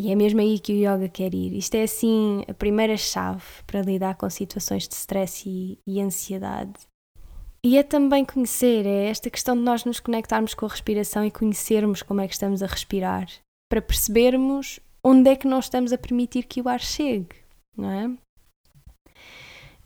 E 0.00 0.12
é 0.12 0.14
mesmo 0.14 0.40
aí 0.40 0.60
que 0.60 0.72
o 0.72 0.76
yoga 0.76 1.08
quer 1.08 1.34
ir. 1.34 1.52
Isto 1.54 1.74
é 1.74 1.82
assim 1.82 2.44
a 2.46 2.54
primeira 2.54 2.96
chave 2.96 3.42
para 3.66 3.82
lidar 3.82 4.14
com 4.14 4.30
situações 4.30 4.86
de 4.86 4.94
stress 4.94 5.42
e, 5.44 5.76
e 5.84 6.00
ansiedade. 6.00 6.78
E 7.64 7.76
é 7.76 7.82
também 7.82 8.24
conhecer, 8.24 8.86
é 8.86 9.06
esta 9.06 9.28
questão 9.28 9.56
de 9.56 9.62
nós 9.62 9.84
nos 9.84 9.98
conectarmos 9.98 10.54
com 10.54 10.66
a 10.66 10.68
respiração 10.68 11.24
e 11.24 11.32
conhecermos 11.32 12.00
como 12.00 12.20
é 12.20 12.28
que 12.28 12.34
estamos 12.34 12.62
a 12.62 12.66
respirar 12.68 13.26
para 13.68 13.82
percebermos 13.82 14.78
onde 15.02 15.30
é 15.30 15.34
que 15.34 15.48
nós 15.48 15.64
estamos 15.64 15.92
a 15.92 15.98
permitir 15.98 16.44
que 16.44 16.62
o 16.62 16.68
ar 16.68 16.80
chegue, 16.80 17.34
não 17.76 17.90
é? 17.90 18.04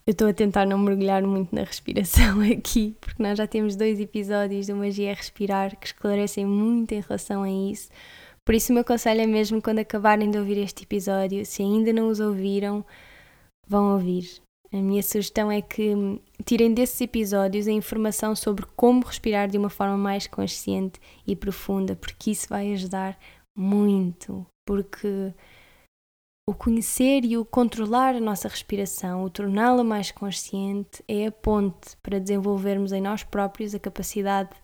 Eu 0.07 0.11
estou 0.11 0.29
a 0.29 0.35
tentar 0.35 0.67
não 0.67 0.77
mergulhar 0.77 1.23
muito 1.23 1.55
na 1.55 1.65
respiração 1.65 2.43
aqui, 2.53 2.95
porque 3.01 3.23
nós 3.23 3.39
já 3.39 3.47
temos 3.47 3.77
dois 3.77 3.99
episódios 3.99 4.67
do 4.67 4.77
Magia 4.77 5.15
Respirar 5.15 5.75
que 5.75 5.87
esclarecem 5.87 6.45
muito 6.45 6.93
em 6.93 7.01
relação 7.01 7.45
a 7.45 7.51
isso. 7.51 7.89
Por 8.45 8.55
isso, 8.55 8.73
o 8.73 8.75
meu 8.75 8.85
conselho 8.85 9.21
é 9.21 9.27
mesmo 9.27 9.63
quando 9.63 9.79
acabarem 9.79 10.31
de 10.31 10.39
ouvir 10.39 10.59
este 10.59 10.83
episódio, 10.83 11.47
se 11.47 11.63
ainda 11.63 11.93
não 11.93 12.09
os 12.09 12.19
ouviram, 12.19 12.85
vão 13.67 13.93
ouvir. 13.93 14.43
A 14.73 14.77
minha 14.79 15.03
sugestão 15.03 15.51
é 15.53 15.61
que 15.61 15.95
tirem 16.45 16.73
desses 16.73 17.01
episódios 17.01 17.69
a 17.69 17.73
informação 17.73 18.35
sobre 18.35 18.65
como 18.75 19.05
respirar 19.05 19.49
de 19.49 19.59
uma 19.59 19.69
forma 19.69 19.99
mais 19.99 20.27
consciente 20.27 20.99
e 21.27 21.37
profunda, 21.37 21.95
porque 21.95 22.31
isso 22.31 22.49
vai 22.49 22.73
ajudar 22.73 23.19
muito, 23.55 24.47
porque 24.67 25.33
o 26.49 26.55
conhecer 26.55 27.25
e 27.25 27.37
o 27.37 27.45
controlar 27.45 28.17
a 28.17 28.21
nossa 28.21 28.49
respiração, 28.49 29.23
o 29.23 29.31
torná-la 29.31 29.85
mais 29.85 30.11
consciente, 30.11 31.05
é 31.07 31.27
a 31.27 31.33
ponte 31.33 31.97
para 32.03 32.19
desenvolvermos 32.19 32.93
em 32.93 33.01
nós 33.01 33.23
próprios 33.23 33.75
a 33.75 33.79
capacidade 33.79 34.51
de 34.51 34.57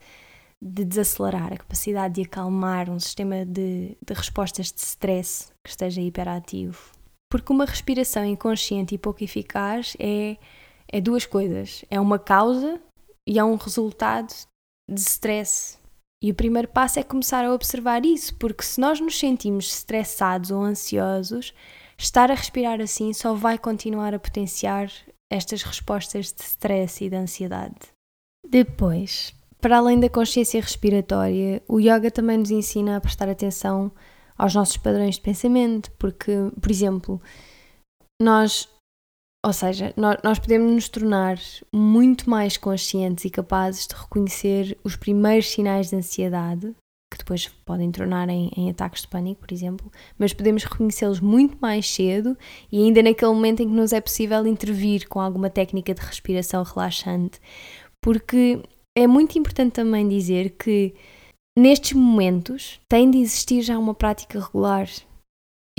desacelerar, 0.61 1.53
a 1.53 1.57
capacidade 1.57 2.15
de 2.15 2.21
acalmar 2.21 2.89
um 2.89 2.99
sistema 2.99 3.45
de, 3.45 3.97
de 4.05 4.13
respostas 4.13 4.71
de 4.71 4.81
stress 4.81 5.51
que 5.63 5.69
esteja 5.69 6.01
hiperativo. 6.01 6.91
Porque 7.31 7.53
uma 7.53 7.65
respiração 7.65 8.25
inconsciente 8.25 8.95
e 8.95 8.97
pouco 8.97 9.23
eficaz 9.23 9.95
é, 9.99 10.37
é 10.91 10.99
duas 10.99 11.25
coisas: 11.25 11.85
é 11.89 11.99
uma 11.99 12.19
causa 12.19 12.81
e 13.27 13.39
é 13.39 13.43
um 13.43 13.55
resultado 13.55 14.33
de 14.89 14.99
stress 14.99 15.79
e 16.21 16.31
o 16.31 16.35
primeiro 16.35 16.67
passo 16.67 16.99
é 16.99 17.03
começar 17.03 17.45
a 17.45 17.53
observar 17.53 18.05
isso, 18.05 18.35
porque 18.35 18.63
se 18.63 18.81
nós 18.81 18.99
nos 18.99 19.17
sentimos 19.17 19.73
estressados 19.73 20.51
ou 20.51 20.61
ansiosos, 20.61 21.53
estar 21.97 22.29
a 22.29 22.35
respirar 22.35 22.81
assim 22.81 23.13
só 23.13 23.33
vai 23.33 23.57
continuar 23.57 24.13
a 24.13 24.19
potenciar 24.19 24.91
estas 25.31 25.63
respostas 25.63 26.33
de 26.33 26.41
stress 26.41 27.05
e 27.05 27.09
de 27.09 27.15
ansiedade. 27.15 27.79
Depois, 28.45 29.33
para 29.61 29.77
além 29.77 29.99
da 29.99 30.09
consciência 30.09 30.61
respiratória, 30.61 31.61
o 31.67 31.79
yoga 31.79 32.09
também 32.09 32.37
nos 32.37 32.51
ensina 32.51 32.97
a 32.97 33.01
prestar 33.01 33.29
atenção 33.29 33.91
aos 34.37 34.55
nossos 34.55 34.77
padrões 34.77 35.15
de 35.15 35.21
pensamento, 35.21 35.91
porque, 35.97 36.31
por 36.61 36.71
exemplo, 36.71 37.21
nós 38.21 38.69
ou 39.45 39.53
seja, 39.53 39.93
nós, 39.95 40.17
nós 40.21 40.37
podemos 40.37 40.71
nos 40.71 40.89
tornar 40.89 41.37
muito 41.73 42.29
mais 42.29 42.57
conscientes 42.57 43.23
e 43.23 43.29
capazes 43.29 43.87
de 43.87 43.95
reconhecer 43.95 44.77
os 44.83 44.97
primeiros 44.97 45.49
sinais 45.49 45.89
de 45.89 45.95
ansiedade, 45.95 46.75
que 47.09 47.17
depois 47.17 47.47
podem 47.65 47.89
tornar 47.89 48.27
em, 48.27 48.51
em 48.55 48.69
ataques 48.69 49.03
de 49.03 49.07
pânico, 49.07 49.39
por 49.39 49.53
exemplo, 49.53 49.89
mas 50.17 50.33
podemos 50.33 50.65
reconhecê-los 50.65 51.21
muito 51.21 51.57
mais 51.61 51.89
cedo 51.89 52.37
e 52.69 52.83
ainda 52.83 53.01
naquele 53.01 53.31
momento 53.31 53.61
em 53.61 53.69
que 53.69 53.73
nos 53.73 53.93
é 53.93 54.01
possível 54.01 54.45
intervir 54.45 55.07
com 55.07 55.21
alguma 55.21 55.49
técnica 55.49 55.93
de 55.93 56.01
respiração 56.01 56.61
relaxante. 56.61 57.39
Porque 58.01 58.61
é 58.97 59.07
muito 59.07 59.37
importante 59.37 59.73
também 59.73 60.07
dizer 60.07 60.51
que 60.51 60.93
nestes 61.57 61.93
momentos 61.93 62.79
tem 62.87 63.09
de 63.09 63.19
existir 63.19 63.61
já 63.61 63.77
uma 63.77 63.93
prática 63.93 64.39
regular 64.39 64.87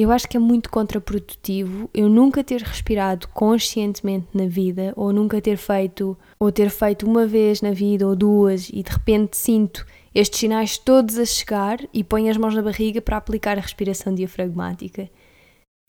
eu 0.02 0.10
acho 0.10 0.26
que 0.26 0.38
é 0.38 0.40
muito 0.40 0.70
contraprodutivo 0.70 1.90
eu 1.92 2.08
nunca 2.08 2.42
ter 2.42 2.62
respirado 2.62 3.28
conscientemente 3.28 4.28
na 4.32 4.46
vida, 4.46 4.94
ou 4.96 5.12
nunca 5.12 5.42
ter 5.42 5.58
feito, 5.58 6.16
ou 6.40 6.50
ter 6.50 6.70
feito 6.70 7.06
uma 7.06 7.26
vez 7.26 7.60
na 7.60 7.72
vida 7.72 8.06
ou 8.06 8.16
duas 8.16 8.70
e 8.70 8.82
de 8.82 8.90
repente 8.90 9.36
sinto 9.36 9.86
estes 10.14 10.40
sinais 10.40 10.78
todos 10.78 11.18
a 11.18 11.24
chegar 11.26 11.78
e 11.92 12.02
ponho 12.02 12.30
as 12.30 12.38
mãos 12.38 12.54
na 12.54 12.62
barriga 12.62 13.02
para 13.02 13.18
aplicar 13.18 13.58
a 13.58 13.60
respiração 13.60 14.14
diafragmática. 14.14 15.10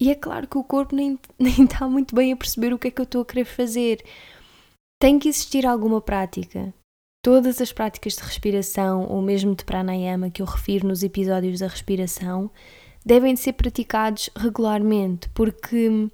E 0.01 0.11
é 0.11 0.15
claro 0.15 0.45
que 0.45 0.57
o 0.57 0.63
corpo 0.63 0.93
nem, 0.93 1.17
nem 1.39 1.63
está 1.63 1.87
muito 1.87 2.13
bem 2.13 2.33
a 2.33 2.35
perceber 2.35 2.73
o 2.73 2.77
que 2.77 2.89
é 2.89 2.91
que 2.91 2.99
eu 2.99 3.05
estou 3.05 3.21
a 3.21 3.25
querer 3.25 3.45
fazer. 3.45 4.03
Tem 4.99 5.17
que 5.17 5.29
existir 5.29 5.65
alguma 5.65 6.01
prática. 6.01 6.73
Todas 7.21 7.61
as 7.61 7.71
práticas 7.71 8.15
de 8.15 8.23
respiração 8.23 9.05
ou 9.07 9.21
mesmo 9.21 9.55
de 9.55 9.63
pranayama 9.63 10.29
que 10.29 10.41
eu 10.41 10.45
refiro 10.45 10.87
nos 10.87 11.03
episódios 11.03 11.59
da 11.59 11.67
respiração 11.67 12.49
devem 13.05 13.33
de 13.33 13.39
ser 13.39 13.53
praticados 13.53 14.29
regularmente, 14.35 15.29
porque 15.29 16.09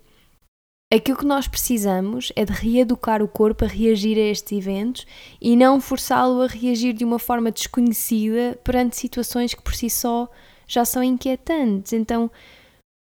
aquilo 0.94 1.18
que 1.18 1.26
nós 1.26 1.48
precisamos 1.48 2.32
é 2.36 2.46
de 2.46 2.54
reeducar 2.54 3.22
o 3.22 3.28
corpo 3.28 3.66
a 3.66 3.68
reagir 3.68 4.18
a 4.18 4.32
estes 4.32 4.58
eventos 4.58 5.06
e 5.42 5.56
não 5.56 5.82
forçá-lo 5.82 6.42
a 6.42 6.48
reagir 6.48 6.94
de 6.94 7.06
uma 7.06 7.20
forma 7.20 7.52
desconhecida 7.52 8.58
perante 8.64 8.98
situações 8.98 9.54
que 9.54 9.62
por 9.62 9.76
si 9.76 9.90
só 9.90 10.30
já 10.68 10.84
são 10.84 11.04
inquietantes. 11.04 11.94
Então, 11.94 12.30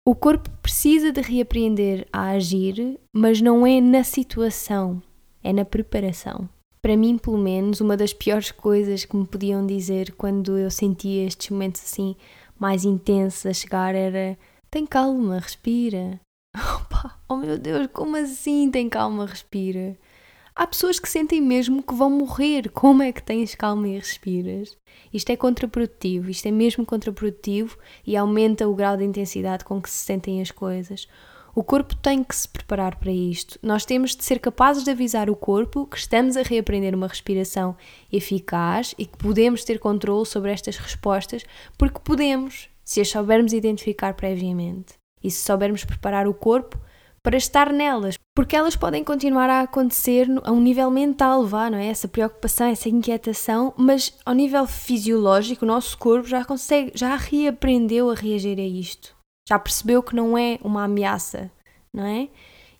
o 0.05 0.15
corpo 0.15 0.49
precisa 0.61 1.11
de 1.11 1.21
reaprender 1.21 2.07
a 2.11 2.31
agir, 2.31 2.99
mas 3.13 3.39
não 3.39 3.65
é 3.65 3.79
na 3.79 4.03
situação, 4.03 5.01
é 5.43 5.53
na 5.53 5.63
preparação. 5.63 6.49
Para 6.83 6.97
mim, 6.97 7.17
pelo 7.17 7.37
menos, 7.37 7.79
uma 7.79 7.95
das 7.95 8.11
piores 8.11 8.51
coisas 8.51 9.05
que 9.05 9.15
me 9.15 9.25
podiam 9.25 9.65
dizer 9.65 10.11
quando 10.17 10.57
eu 10.57 10.69
sentia 10.69 11.25
estes 11.25 11.49
momentos 11.49 11.81
assim 11.81 12.13
mais 12.59 12.83
intensos 12.83 13.45
a 13.45 13.53
chegar 13.53 13.95
era: 13.95 14.37
tem 14.69 14.85
calma, 14.85 15.39
respira. 15.39 16.19
Opa, 16.53 17.17
oh 17.29 17.37
meu 17.37 17.57
Deus, 17.57 17.87
como 17.93 18.17
assim 18.17 18.69
tem 18.69 18.89
calma, 18.89 19.25
respira? 19.25 19.97
Há 20.53 20.67
pessoas 20.67 20.99
que 20.99 21.09
sentem 21.09 21.41
mesmo 21.41 21.81
que 21.81 21.95
vão 21.95 22.09
morrer. 22.09 22.69
Como 22.69 23.01
é 23.01 23.13
que 23.13 23.23
tens 23.23 23.55
calma 23.55 23.87
e 23.87 23.97
respiras? 23.97 24.77
Isto 25.11 25.31
é 25.31 25.37
contraprodutivo, 25.37 26.29
isto 26.29 26.47
é 26.47 26.51
mesmo 26.51 26.85
contraprodutivo 26.85 27.77
e 28.05 28.17
aumenta 28.17 28.67
o 28.67 28.75
grau 28.75 28.97
de 28.97 29.05
intensidade 29.05 29.63
com 29.63 29.81
que 29.81 29.89
se 29.89 30.05
sentem 30.05 30.41
as 30.41 30.51
coisas. 30.51 31.07
O 31.55 31.63
corpo 31.63 31.95
tem 31.95 32.23
que 32.23 32.35
se 32.35 32.47
preparar 32.47 32.95
para 32.95 33.11
isto. 33.11 33.59
Nós 33.61 33.85
temos 33.85 34.15
de 34.15 34.23
ser 34.23 34.39
capazes 34.39 34.83
de 34.83 34.89
avisar 34.89 35.29
o 35.29 35.35
corpo 35.35 35.85
que 35.85 35.97
estamos 35.97 36.35
a 36.35 36.41
reaprender 36.41 36.95
uma 36.95 37.07
respiração 37.07 37.77
eficaz 38.11 38.95
e 38.97 39.05
que 39.05 39.17
podemos 39.17 39.63
ter 39.63 39.77
controle 39.77 40.25
sobre 40.25 40.51
estas 40.51 40.77
respostas, 40.77 41.45
porque 41.77 41.99
podemos, 42.03 42.69
se 42.83 43.01
as 43.01 43.09
soubermos 43.09 43.53
identificar 43.53 44.15
previamente. 44.15 44.95
E 45.23 45.29
se 45.29 45.43
soubermos 45.43 45.85
preparar 45.85 46.27
o 46.27 46.33
corpo 46.33 46.79
para 47.21 47.37
estar 47.37 47.71
nelas, 47.71 48.15
porque 48.35 48.55
elas 48.55 48.75
podem 48.75 49.03
continuar 49.03 49.49
a 49.49 49.61
acontecer 49.61 50.27
a 50.43 50.51
um 50.51 50.59
nível 50.59 50.89
mental, 50.89 51.45
vá, 51.45 51.69
não 51.69 51.77
é? 51.77 51.85
Essa 51.85 52.07
preocupação, 52.07 52.67
essa 52.67 52.89
inquietação, 52.89 53.73
mas 53.77 54.17
ao 54.25 54.33
nível 54.33 54.65
fisiológico, 54.65 55.63
o 55.63 55.67
nosso 55.67 55.97
corpo 55.99 56.27
já 56.27 56.43
consegue, 56.43 56.91
já 56.95 57.15
reaprendeu 57.15 58.09
a 58.09 58.15
reagir 58.15 58.59
a 58.59 58.63
isto. 58.63 59.15
Já 59.47 59.59
percebeu 59.59 60.01
que 60.01 60.15
não 60.15 60.37
é 60.37 60.59
uma 60.63 60.83
ameaça, 60.83 61.51
não 61.93 62.05
é? 62.05 62.29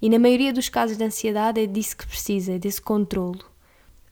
E 0.01 0.09
na 0.09 0.19
maioria 0.19 0.51
dos 0.51 0.69
casos 0.69 0.97
de 0.97 1.03
ansiedade 1.03 1.61
é 1.61 1.65
disso 1.65 1.97
que 1.97 2.07
precisa, 2.07 2.53
é 2.53 2.59
desse 2.59 2.81
controlo. 2.81 3.39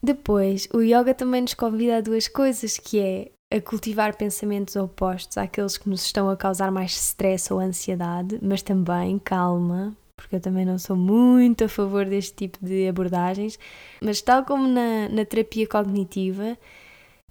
Depois, 0.02 0.68
o 0.74 0.82
yoga 0.82 1.14
também 1.14 1.42
nos 1.42 1.54
convida 1.54 1.98
a 1.98 2.02
duas 2.02 2.28
coisas, 2.28 2.78
que 2.78 3.00
é 3.00 3.32
a 3.56 3.60
cultivar 3.60 4.16
pensamentos 4.16 4.76
opostos 4.76 5.38
àqueles 5.38 5.78
que 5.78 5.90
nos 5.90 6.06
estão 6.06 6.30
a 6.30 6.38
causar 6.38 6.72
mais 6.72 6.94
stress 6.94 7.52
ou 7.54 7.60
ansiedade, 7.60 8.40
mas 8.42 8.62
também 8.62 9.20
calma, 9.20 9.96
porque 10.16 10.38
eu 10.38 10.40
também 10.40 10.66
não 10.66 10.80
sou 10.80 10.96
muito 10.96 11.66
a 11.66 11.70
favor 11.70 12.06
deste 12.06 12.34
tipo 12.34 12.66
de 12.66 12.88
abordagens, 12.88 13.60
mas 14.02 14.22
tal 14.22 14.46
como 14.46 14.68
na, 14.68 15.10
na 15.10 15.26
terapia 15.26 15.68
cognitiva, 15.68 16.58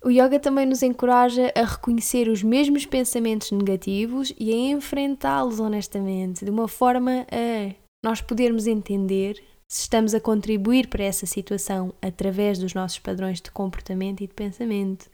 o 0.02 0.10
yoga 0.10 0.40
também 0.40 0.66
nos 0.66 0.82
encoraja 0.82 1.52
a 1.54 1.64
reconhecer 1.64 2.28
os 2.28 2.42
mesmos 2.42 2.86
pensamentos 2.86 3.50
negativos 3.50 4.32
e 4.38 4.52
a 4.52 4.56
enfrentá-los 4.72 5.60
honestamente, 5.60 6.44
de 6.44 6.50
uma 6.50 6.68
forma 6.68 7.26
a 7.30 7.74
nós 8.02 8.20
podermos 8.20 8.66
entender 8.66 9.42
se 9.68 9.82
estamos 9.82 10.14
a 10.14 10.20
contribuir 10.20 10.88
para 10.88 11.04
essa 11.04 11.26
situação 11.26 11.94
através 12.00 12.58
dos 12.58 12.74
nossos 12.74 12.98
padrões 12.98 13.40
de 13.40 13.50
comportamento 13.50 14.22
e 14.22 14.26
de 14.26 14.34
pensamento. 14.34 15.08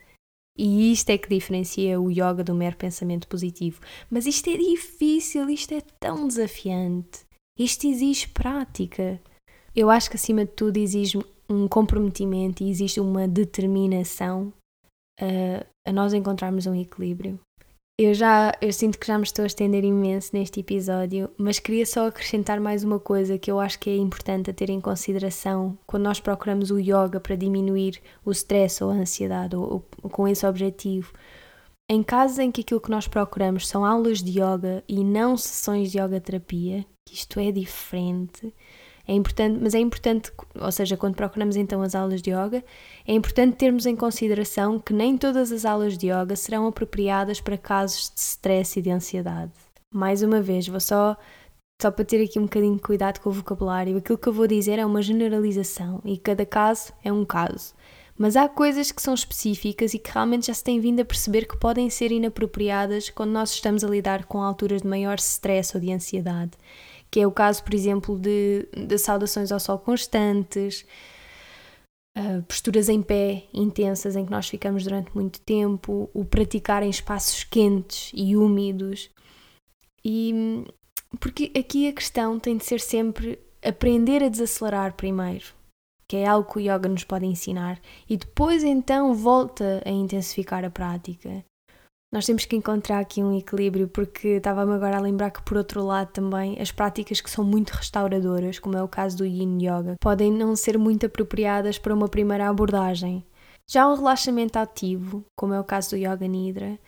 E 0.57 0.91
isto 0.91 1.09
é 1.11 1.17
que 1.17 1.29
diferencia 1.29 2.01
o 2.01 2.09
yoga 2.09 2.43
do 2.43 2.55
mero 2.55 2.75
pensamento 2.75 3.27
positivo. 3.27 3.79
Mas 4.09 4.25
isto 4.25 4.49
é 4.49 4.57
difícil, 4.57 5.47
isto 5.49 5.73
é 5.73 5.81
tão 5.99 6.27
desafiante. 6.27 7.19
Isto 7.59 7.87
exige 7.87 8.29
prática. 8.29 9.21
Eu 9.75 9.91
acho 9.91 10.09
que 10.09 10.15
acima 10.15 10.45
de 10.45 10.51
tudo 10.53 10.77
exige 10.77 11.19
um 11.47 11.67
comprometimento 11.67 12.63
e 12.63 12.69
existe 12.71 12.99
uma 12.99 13.27
determinação 13.27 14.51
a, 15.19 15.65
a 15.89 15.91
nós 15.91 16.13
encontrarmos 16.13 16.65
um 16.65 16.75
equilíbrio. 16.75 17.39
Eu 17.99 18.13
já 18.13 18.53
eu 18.61 18.71
sinto 18.71 18.99
que 18.99 19.07
já 19.07 19.17
me 19.17 19.23
estou 19.23 19.41
a 19.41 19.47
estender 19.47 19.83
imenso 19.83 20.29
neste 20.31 20.59
episódio, 20.59 21.31
mas 21.35 21.57
queria 21.57 21.83
só 21.83 22.07
acrescentar 22.07 22.59
mais 22.59 22.83
uma 22.83 22.99
coisa 22.99 23.39
que 23.39 23.49
eu 23.49 23.59
acho 23.59 23.79
que 23.79 23.89
é 23.89 23.97
importante 23.97 24.51
a 24.51 24.53
ter 24.53 24.69
em 24.69 24.79
consideração 24.79 25.75
quando 25.87 26.03
nós 26.03 26.19
procuramos 26.19 26.69
o 26.69 26.77
yoga 26.77 27.19
para 27.19 27.35
diminuir 27.35 27.99
o 28.23 28.29
stress 28.31 28.83
ou 28.83 28.91
a 28.91 28.93
ansiedade 28.93 29.55
ou, 29.55 29.83
ou 30.03 30.09
com 30.11 30.27
esse 30.27 30.45
objetivo. 30.45 31.11
Em 31.89 32.03
casos 32.03 32.37
em 32.37 32.51
que 32.51 32.61
aquilo 32.61 32.81
que 32.81 32.91
nós 32.91 33.07
procuramos 33.07 33.67
são 33.67 33.83
aulas 33.83 34.21
de 34.21 34.39
yoga 34.39 34.83
e 34.87 35.03
não 35.03 35.35
sessões 35.35 35.91
de 35.91 35.97
yoga 35.97 36.21
terapia, 36.21 36.85
que 37.07 37.15
isto 37.15 37.39
é 37.39 37.51
diferente, 37.51 38.53
é 39.07 39.13
importante, 39.13 39.57
mas 39.61 39.73
é 39.73 39.79
importante, 39.79 40.31
ou 40.59 40.71
seja, 40.71 40.97
quando 40.97 41.15
procuramos 41.15 41.55
então 41.55 41.81
as 41.81 41.95
aulas 41.95 42.21
de 42.21 42.31
yoga, 42.31 42.63
é 43.07 43.13
importante 43.13 43.55
termos 43.55 43.85
em 43.85 43.95
consideração 43.95 44.79
que 44.79 44.91
nem 44.91 45.17
todas 45.17 45.51
as 45.51 45.63
aulas 45.63 45.97
de 45.97 46.07
yoga 46.07 46.35
serão 46.35 46.67
apropriadas 46.67 47.39
para 47.39 47.57
casos 47.57 48.11
de 48.13 48.19
stress 48.19 48.77
e 48.77 48.81
de 48.81 48.91
ansiedade. 48.91 49.53
Mais 49.93 50.21
uma 50.21 50.41
vez, 50.41 50.67
vou 50.67 50.81
só 50.81 51.15
só 51.81 51.91
para 51.91 52.03
ter 52.03 52.23
aqui 52.23 52.39
um 52.39 52.43
bocadinho 52.43 52.75
de 52.75 52.81
cuidado 52.81 53.19
com 53.19 53.29
o 53.29 53.33
vocabulário, 53.33 53.97
aquilo 53.97 54.17
que 54.17 54.27
eu 54.27 54.33
vou 54.33 54.47
dizer 54.47 54.79
é 54.79 54.85
uma 54.85 55.01
generalização 55.01 56.01
e 56.03 56.17
cada 56.17 56.43
caso 56.43 56.91
é 57.03 57.13
um 57.13 57.23
caso. 57.23 57.75
Mas 58.17 58.35
há 58.35 58.49
coisas 58.49 58.91
que 58.91 58.99
são 58.99 59.13
específicas 59.13 59.93
e 59.93 59.99
que 59.99 60.11
realmente 60.11 60.47
já 60.47 60.55
se 60.55 60.63
tem 60.63 60.79
vindo 60.79 60.99
a 60.99 61.05
perceber 61.05 61.45
que 61.45 61.55
podem 61.55 61.87
ser 61.87 62.11
inapropriadas 62.11 63.11
quando 63.11 63.29
nós 63.29 63.51
estamos 63.51 63.83
a 63.83 63.87
lidar 63.87 64.25
com 64.25 64.41
alturas 64.41 64.81
de 64.81 64.87
maior 64.87 65.19
stress 65.19 65.77
ou 65.77 65.79
de 65.79 65.93
ansiedade 65.93 66.53
que 67.09 67.19
é 67.19 67.27
o 67.27 67.31
caso, 67.31 67.63
por 67.63 67.73
exemplo, 67.73 68.17
de, 68.17 68.67
de 68.75 68.97
saudações 68.97 69.51
ao 69.51 69.59
sol 69.59 69.79
constantes, 69.79 70.85
uh, 72.17 72.41
posturas 72.43 72.89
em 72.89 73.01
pé 73.01 73.45
intensas 73.53 74.15
em 74.15 74.25
que 74.25 74.31
nós 74.31 74.47
ficamos 74.47 74.83
durante 74.83 75.13
muito 75.15 75.39
tempo, 75.41 76.09
o 76.13 76.25
praticar 76.25 76.83
em 76.83 76.89
espaços 76.89 77.43
quentes 77.43 78.11
e 78.13 78.35
úmidos. 78.35 79.09
E 80.03 80.63
porque 81.19 81.51
aqui 81.57 81.87
a 81.87 81.93
questão 81.93 82.39
tem 82.39 82.57
de 82.57 82.65
ser 82.65 82.79
sempre 82.79 83.39
aprender 83.63 84.23
a 84.23 84.29
desacelerar 84.29 84.93
primeiro, 84.95 85.45
que 86.07 86.17
é 86.17 86.27
algo 86.27 86.51
que 86.51 86.59
o 86.59 86.61
yoga 86.61 86.89
nos 86.89 87.03
pode 87.03 87.25
ensinar, 87.25 87.81
e 88.09 88.17
depois 88.17 88.63
então 88.63 89.13
volta 89.13 89.81
a 89.85 89.89
intensificar 89.89 90.63
a 90.65 90.69
prática. 90.69 91.43
Nós 92.11 92.25
temos 92.25 92.45
que 92.45 92.55
encontrar 92.55 92.99
aqui 92.99 93.21
um 93.21 93.37
equilíbrio, 93.37 93.87
porque 93.89 94.29
estava-me 94.29 94.73
agora 94.73 94.97
a 94.97 95.01
lembrar 95.01 95.29
que, 95.29 95.41
por 95.41 95.57
outro 95.57 95.83
lado, 95.83 96.11
também 96.13 96.57
as 96.59 96.71
práticas 96.71 97.19
que 97.19 97.29
são 97.29 97.43
muito 97.43 97.71
restauradoras, 97.71 98.59
como 98.59 98.77
é 98.77 98.81
o 98.81 98.87
caso 98.87 99.17
do 99.17 99.25
Yin 99.25 99.57
Yoga, 99.61 99.97
podem 99.99 100.31
não 100.31 100.55
ser 100.55 100.77
muito 100.77 101.05
apropriadas 101.05 101.77
para 101.77 101.93
uma 101.93 102.07
primeira 102.07 102.47
abordagem. 102.47 103.25
Já 103.69 103.85
um 103.89 103.95
relaxamento 103.95 104.57
ativo, 104.57 105.25
como 105.37 105.53
é 105.53 105.59
o 105.59 105.65
caso 105.65 105.89
do 105.89 105.97
Yoga 105.97 106.25
Nidra, 106.25 106.79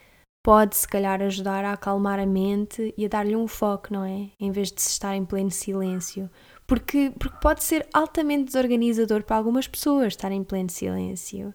pode 0.41 0.77
se 0.77 0.88
calhar 0.88 1.21
ajudar 1.21 1.65
a 1.65 1.73
acalmar 1.73 2.17
a 2.17 2.25
mente 2.25 2.93
e 2.97 3.05
a 3.05 3.10
dar-lhe 3.10 3.36
um 3.36 3.47
foco, 3.47 3.91
não 3.91 4.05
é? 4.05 4.29
Em 4.39 4.51
vez 4.51 4.71
de 4.71 4.82
se 4.82 4.91
estar 4.91 5.13
em 5.15 5.25
pleno 5.25 5.51
silêncio. 5.51 6.29
Porque, 6.65 7.12
porque 7.19 7.38
pode 7.41 7.63
ser 7.65 7.86
altamente 7.93 8.45
desorganizador 8.45 9.23
para 9.23 9.36
algumas 9.36 9.67
pessoas 9.67 10.13
estar 10.13 10.32
em 10.32 10.45
pleno 10.45 10.69
silêncio. 10.69 11.53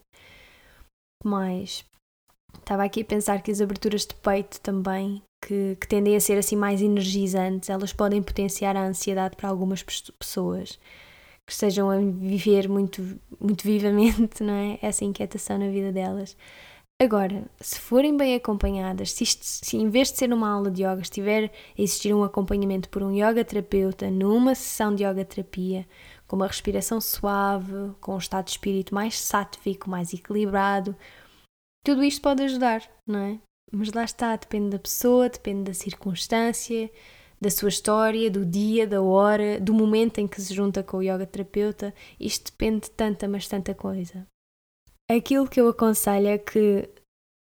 Mais, 1.24 1.82
Estava 2.58 2.84
aqui 2.84 3.02
a 3.02 3.04
pensar 3.04 3.42
que 3.42 3.50
as 3.50 3.60
aberturas 3.60 4.06
de 4.06 4.14
peito 4.14 4.60
também, 4.60 5.22
que, 5.40 5.76
que, 5.80 5.86
tendem 5.86 6.16
a 6.16 6.20
ser 6.20 6.38
assim 6.38 6.56
mais 6.56 6.80
energizantes, 6.80 7.68
elas 7.68 7.92
podem 7.92 8.22
potenciar 8.22 8.76
a 8.76 8.86
ansiedade 8.86 9.36
para 9.36 9.48
algumas 9.48 9.82
pessoas 9.82 10.78
que 11.46 11.52
estejam 11.52 11.90
a 11.90 11.98
viver 11.98 12.68
muito, 12.68 13.02
muito 13.38 13.62
vivamente 13.64 14.42
não 14.42 14.54
é? 14.54 14.78
essa 14.80 15.04
inquietação 15.04 15.58
na 15.58 15.68
vida 15.68 15.92
delas. 15.92 16.36
Agora, 17.02 17.44
se 17.60 17.80
forem 17.80 18.16
bem 18.16 18.36
acompanhadas, 18.36 19.12
se, 19.12 19.24
isto, 19.24 19.42
se 19.44 19.76
em 19.76 19.90
vez 19.90 20.12
de 20.12 20.18
ser 20.18 20.32
uma 20.32 20.48
aula 20.48 20.70
de 20.70 20.84
yoga 20.84 21.02
estiver 21.02 21.50
a 21.76 21.82
existir 21.82 22.14
um 22.14 22.22
acompanhamento 22.22 22.88
por 22.88 23.02
um 23.02 23.10
yoga 23.10 23.44
terapeuta 23.44 24.08
numa 24.10 24.54
sessão 24.54 24.94
de 24.94 25.04
yoga 25.04 25.24
terapia, 25.24 25.86
com 26.26 26.36
uma 26.36 26.46
respiração 26.46 27.00
suave, 27.00 27.92
com 28.00 28.14
um 28.14 28.18
estado 28.18 28.44
de 28.44 28.52
espírito 28.52 28.94
mais 28.94 29.18
sátvico, 29.18 29.90
mais 29.90 30.14
equilibrado, 30.14 30.96
tudo 31.84 32.02
isto 32.02 32.22
pode 32.22 32.42
ajudar, 32.42 32.82
não 33.06 33.20
é? 33.20 33.38
Mas 33.70 33.92
lá 33.92 34.04
está, 34.04 34.34
depende 34.34 34.70
da 34.70 34.78
pessoa, 34.78 35.28
depende 35.28 35.64
da 35.64 35.74
circunstância, 35.74 36.90
da 37.40 37.50
sua 37.50 37.68
história, 37.68 38.30
do 38.30 38.44
dia, 38.44 38.86
da 38.86 39.02
hora, 39.02 39.60
do 39.60 39.74
momento 39.74 40.18
em 40.18 40.26
que 40.26 40.40
se 40.40 40.54
junta 40.54 40.82
com 40.82 40.96
o 40.96 41.02
yoga 41.02 41.26
terapeuta. 41.26 41.92
Isto 42.18 42.52
depende 42.52 42.82
de 42.82 42.90
tanta, 42.92 43.28
mas 43.28 43.46
tanta 43.46 43.74
coisa. 43.74 44.26
Aquilo 45.10 45.46
que 45.46 45.60
eu 45.60 45.68
aconselho 45.68 46.28
é 46.28 46.38
que 46.38 46.88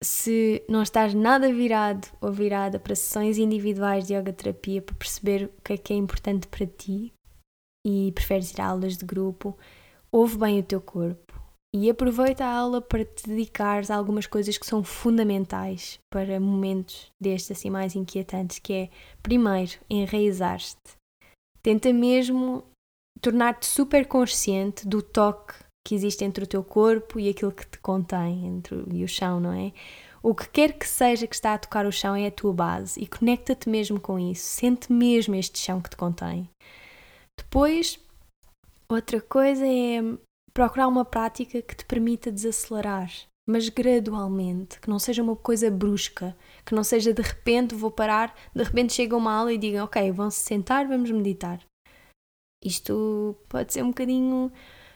se 0.01 0.63
não 0.69 0.81
estás 0.81 1.13
nada 1.13 1.51
virado 1.51 2.07
ou 2.21 2.31
virada 2.31 2.79
para 2.79 2.95
sessões 2.95 3.37
individuais 3.37 4.07
de 4.07 4.13
yoga 4.13 4.31
terapia 4.31 4.81
para 4.81 4.95
perceber 4.95 5.51
o 5.57 5.61
que 5.61 5.73
é 5.73 5.77
que 5.77 5.91
é 5.91 5.97
importante 5.97 6.47
para 6.47 6.65
ti 6.65 7.11
e 7.85 8.13
preferes 8.13 8.51
ir 8.51 8.61
a 8.61 8.67
aulas 8.67 8.95
de 8.95 9.03
grupo, 9.03 9.57
ouve 10.09 10.37
bem 10.37 10.59
o 10.59 10.63
teu 10.63 10.79
corpo 10.79 11.38
E 11.73 11.89
aproveita 11.89 12.43
a 12.43 12.51
aula 12.51 12.81
para 12.81 13.05
te 13.05 13.27
dedicares 13.27 13.91
a 13.91 13.95
algumas 13.95 14.25
coisas 14.25 14.57
que 14.57 14.65
são 14.65 14.83
fundamentais 14.83 15.99
para 16.11 16.39
momentos 16.39 17.11
destes 17.21 17.51
assim 17.57 17.69
mais 17.69 17.95
inquietantes, 17.95 18.57
que 18.57 18.73
é, 18.73 18.89
primeiro, 19.21 19.73
enraizar-te. 19.87 20.75
Tenta 21.61 21.93
mesmo 21.93 22.63
tornar-te 23.21 23.67
super 23.67 24.07
consciente 24.07 24.87
do 24.87 25.03
toque 25.03 25.53
que 25.85 25.93
existe 25.93 26.23
entre 26.23 26.43
o 26.43 26.47
teu 26.47 26.63
corpo 26.63 27.19
e 27.19 27.29
aquilo 27.29 27.51
que 27.51 27.67
te 27.67 27.77
contém, 27.79 28.47
entre 28.47 28.83
e 28.91 29.03
o 29.03 29.07
chão, 29.07 29.39
não 29.39 29.53
é? 29.53 29.71
O 30.21 30.35
que 30.35 30.49
quer 30.49 30.73
que 30.73 30.87
seja 30.87 31.27
que 31.27 31.35
está 31.35 31.53
a 31.53 31.57
tocar 31.57 31.85
o 31.85 31.91
chão 31.91 32.15
é 32.15 32.27
a 32.27 32.31
tua 32.31 32.53
base 32.53 32.99
e 33.01 33.07
conecta-te 33.07 33.69
mesmo 33.69 33.99
com 33.99 34.19
isso. 34.19 34.43
Sente 34.43 34.91
mesmo 34.91 35.35
este 35.35 35.59
chão 35.59 35.81
que 35.81 35.89
te 35.89 35.95
contém. 35.95 36.49
Depois, 37.37 37.99
outra 38.89 39.21
coisa 39.21 39.65
é 39.65 40.01
procurar 40.59 40.89
uma 40.89 41.05
prática 41.05 41.61
que 41.61 41.73
te 41.73 41.85
permita 41.85 42.29
desacelerar, 42.29 43.09
mas 43.47 43.69
gradualmente, 43.69 44.77
que 44.81 44.89
não 44.89 44.99
seja 44.99 45.23
uma 45.23 45.33
coisa 45.33 45.71
brusca, 45.71 46.35
que 46.65 46.75
não 46.75 46.83
seja 46.83 47.13
de 47.13 47.21
repente 47.21 47.73
vou 47.73 47.89
parar, 47.89 48.35
de 48.53 48.61
repente 48.61 48.91
chega 48.91 49.15
uma 49.15 49.33
aula 49.33 49.53
e 49.53 49.57
digam, 49.57 49.85
ok, 49.85 50.11
vão 50.11 50.29
se 50.29 50.41
sentar, 50.41 50.85
vamos 50.85 51.09
meditar. 51.11 51.65
Isto 52.61 53.37
pode 53.47 53.71
ser 53.71 53.83
um 53.85 53.87
bocadinho 53.87 54.51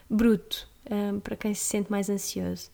bruto 0.09 0.67
um, 0.91 1.21
para 1.21 1.37
quem 1.37 1.53
se 1.53 1.63
sente 1.63 1.89
mais 1.89 2.09
ansioso. 2.09 2.69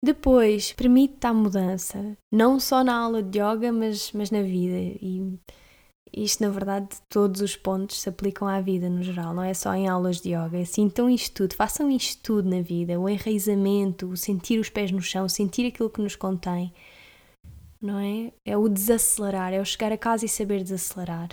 Depois, 0.00 0.72
permite-te 0.74 1.26
a 1.26 1.34
mudança, 1.34 2.16
não 2.32 2.60
só 2.60 2.84
na 2.84 2.96
aula 2.96 3.20
de 3.20 3.40
yoga, 3.40 3.72
mas, 3.72 4.12
mas 4.12 4.30
na 4.30 4.42
vida. 4.42 4.76
E 5.02 5.36
isto, 6.16 6.42
na 6.42 6.48
verdade, 6.48 6.88
todos 7.08 7.40
os 7.40 7.56
pontos 7.56 8.00
se 8.00 8.08
aplicam 8.08 8.46
à 8.46 8.60
vida 8.60 8.88
no 8.88 9.02
geral, 9.02 9.34
não 9.34 9.42
é 9.42 9.52
só 9.54 9.74
em 9.74 9.88
aulas 9.88 10.20
de 10.20 10.30
yoga. 10.30 10.60
Assim, 10.60 10.82
então, 10.82 11.10
isto 11.10 11.34
tudo, 11.34 11.54
façam 11.54 11.90
isto 11.90 12.22
tudo 12.22 12.48
na 12.48 12.60
vida: 12.60 12.98
o 12.98 13.08
enraizamento, 13.08 14.06
o 14.06 14.16
sentir 14.16 14.58
os 14.58 14.68
pés 14.68 14.90
no 14.90 15.02
chão, 15.02 15.28
sentir 15.28 15.66
aquilo 15.66 15.90
que 15.90 16.00
nos 16.00 16.16
contém, 16.16 16.72
não 17.80 17.98
é? 17.98 18.32
É 18.44 18.56
o 18.56 18.68
desacelerar, 18.68 19.52
é 19.52 19.60
o 19.60 19.64
chegar 19.64 19.92
a 19.92 19.98
casa 19.98 20.24
e 20.24 20.28
saber 20.28 20.62
desacelerar. 20.62 21.30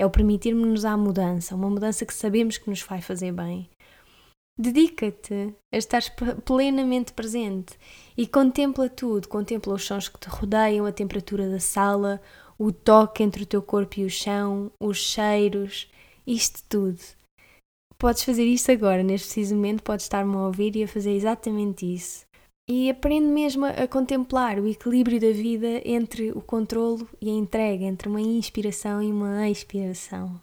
É 0.00 0.06
o 0.06 0.10
permitirmos-nos 0.10 0.84
à 0.84 0.96
mudança, 0.96 1.56
uma 1.56 1.68
mudança 1.68 2.06
que 2.06 2.14
sabemos 2.14 2.56
que 2.56 2.70
nos 2.70 2.82
vai 2.82 3.00
fazer 3.00 3.32
bem. 3.32 3.68
Dedica-te 4.60 5.54
a 5.72 5.76
estar 5.76 6.02
plenamente 6.44 7.12
presente 7.12 7.78
e 8.16 8.26
contempla 8.26 8.88
tudo. 8.88 9.28
Contempla 9.28 9.74
os 9.74 9.84
sons 9.84 10.08
que 10.08 10.18
te 10.18 10.28
rodeiam, 10.28 10.84
a 10.84 10.90
temperatura 10.90 11.48
da 11.48 11.60
sala, 11.60 12.20
o 12.58 12.72
toque 12.72 13.22
entre 13.22 13.42
o 13.42 13.46
teu 13.46 13.62
corpo 13.62 14.00
e 14.00 14.04
o 14.04 14.10
chão, 14.10 14.70
os 14.80 14.98
cheiros, 14.98 15.90
isto 16.26 16.62
tudo. 16.68 17.00
Podes 17.96 18.22
fazer 18.22 18.44
isto 18.44 18.70
agora, 18.70 19.02
neste 19.02 19.26
preciso 19.26 19.54
momento, 19.54 19.82
podes 19.82 20.04
estar-me 20.04 20.34
a 20.34 20.46
ouvir 20.46 20.76
e 20.76 20.84
a 20.84 20.88
fazer 20.88 21.12
exatamente 21.12 21.86
isso. 21.86 22.26
E 22.68 22.90
aprende 22.90 23.26
mesmo 23.26 23.64
a, 23.64 23.70
a 23.70 23.88
contemplar 23.88 24.58
o 24.58 24.68
equilíbrio 24.68 25.18
da 25.18 25.30
vida 25.30 25.80
entre 25.84 26.30
o 26.32 26.40
controlo 26.42 27.08
e 27.20 27.28
a 27.28 27.32
entrega, 27.32 27.84
entre 27.84 28.08
uma 28.08 28.20
inspiração 28.20 29.02
e 29.02 29.10
uma 29.10 29.48
expiração. 29.48 30.40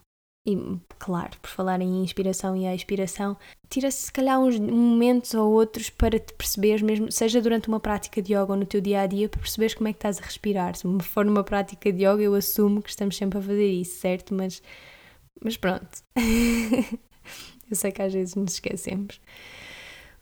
E, 0.48 0.56
claro, 1.00 1.32
por 1.42 1.50
falar 1.50 1.82
em 1.82 2.04
inspiração 2.04 2.56
e 2.56 2.66
expiração, 2.68 3.36
tira-se 3.68 4.04
se 4.06 4.12
calhar 4.12 4.40
uns 4.40 4.60
momentos 4.60 5.34
ou 5.34 5.52
outros 5.52 5.90
para 5.90 6.20
te 6.20 6.34
perceberes, 6.34 6.84
mesmo 6.84 7.12
seja 7.12 7.42
durante 7.42 7.68
uma 7.68 7.80
prática 7.80 8.22
de 8.22 8.34
yoga 8.34 8.52
ou 8.52 8.56
no 8.56 8.66
teu 8.66 8.80
dia 8.80 9.02
a 9.02 9.08
dia, 9.08 9.28
para 9.28 9.40
perceberes 9.40 9.74
como 9.74 9.88
é 9.88 9.94
que 9.94 9.98
estás 9.98 10.20
a 10.20 10.22
respirar. 10.22 10.76
Se 10.76 10.88
for 11.02 11.26
numa 11.26 11.44
prática 11.44 11.92
de 11.92 12.06
yoga, 12.06 12.22
eu 12.22 12.36
assumo 12.36 12.82
que 12.82 12.90
estamos 12.92 13.18
sempre 13.18 13.40
a 13.40 13.42
fazer 13.42 13.68
isso, 13.68 14.00
certo? 14.00 14.36
Mas, 14.36 14.62
mas 15.44 15.58
pronto. 15.58 15.88
eu 16.16 17.76
sei 17.76 17.92
que 17.92 18.02
às 18.04 18.14
vezes 18.14 18.36
nos 18.36 18.54
esquecemos. 18.54 19.20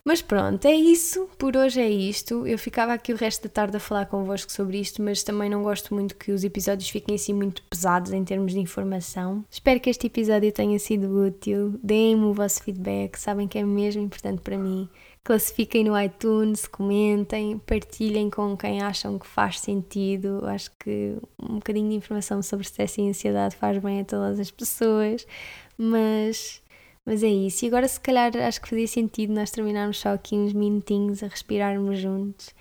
Mas 0.05 0.21
pronto, 0.21 0.65
é 0.65 0.73
isso. 0.73 1.29
Por 1.37 1.55
hoje 1.55 1.79
é 1.79 1.89
isto. 1.89 2.45
Eu 2.45 2.59
ficava 2.59 2.93
aqui 2.93 3.13
o 3.13 3.15
resto 3.15 3.43
da 3.43 3.49
tarde 3.49 3.77
a 3.77 3.79
falar 3.79 4.05
convosco 4.07 4.51
sobre 4.51 4.77
isto, 4.77 5.01
mas 5.01 5.23
também 5.23 5.49
não 5.49 5.63
gosto 5.63 5.93
muito 5.93 6.15
que 6.15 6.33
os 6.33 6.43
episódios 6.43 6.89
fiquem 6.89 7.15
assim 7.15 7.33
muito 7.33 7.61
pesados 7.63 8.11
em 8.11 8.23
termos 8.23 8.51
de 8.51 8.59
informação. 8.59 9.45
Espero 9.49 9.79
que 9.79 9.89
este 9.89 10.07
episódio 10.07 10.51
tenha 10.51 10.77
sido 10.77 11.25
útil. 11.25 11.79
Deem-me 11.81 12.25
o 12.25 12.33
vosso 12.33 12.61
feedback, 12.61 13.15
sabem 13.15 13.47
que 13.47 13.57
é 13.57 13.63
mesmo 13.63 14.01
importante 14.01 14.41
para 14.41 14.57
mim. 14.57 14.89
Classifiquem 15.23 15.85
no 15.85 15.97
iTunes, 15.97 16.67
comentem, 16.67 17.57
partilhem 17.59 18.29
com 18.29 18.57
quem 18.57 18.81
acham 18.81 19.17
que 19.17 19.25
faz 19.25 19.61
sentido. 19.61 20.45
Acho 20.45 20.69
que 20.77 21.15
um 21.41 21.55
bocadinho 21.55 21.89
de 21.89 21.95
informação 21.95 22.41
sobre 22.41 22.65
stress 22.65 22.99
e 22.99 23.07
ansiedade 23.07 23.55
faz 23.55 23.77
bem 23.77 24.01
a 24.01 24.03
todas 24.03 24.37
as 24.37 24.51
pessoas, 24.51 25.25
mas 25.77 26.61
mas 27.05 27.23
é 27.23 27.27
isso. 27.27 27.65
E 27.65 27.67
agora, 27.67 27.87
se 27.87 27.99
calhar, 27.99 28.35
acho 28.37 28.61
que 28.61 28.69
fazia 28.69 28.87
sentido 28.87 29.33
nós 29.33 29.51
terminarmos 29.51 29.99
só 29.99 30.09
aqui 30.09 30.35
uns 30.35 30.53
minutinhos 30.53 31.21
a 31.21 31.27
respirarmos 31.27 31.99
juntos. 31.99 32.53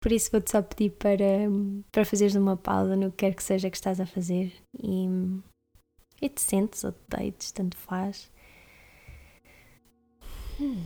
Por 0.00 0.12
isso, 0.12 0.30
vou-te 0.30 0.50
só 0.50 0.62
pedir 0.62 0.90
para, 0.90 1.24
para 1.90 2.04
fazeres 2.04 2.36
uma 2.36 2.56
pausa 2.56 2.94
no 2.94 3.10
que 3.10 3.18
quer 3.18 3.34
que 3.34 3.42
seja 3.42 3.70
que 3.70 3.76
estás 3.76 4.00
a 4.00 4.06
fazer 4.06 4.52
e, 4.78 5.08
e 6.22 6.28
te 6.28 6.40
sentes 6.40 6.84
ou 6.84 6.92
te 6.92 6.98
deites, 7.08 7.50
tanto 7.50 7.76
faz. 7.76 8.30
Hum. 10.60 10.84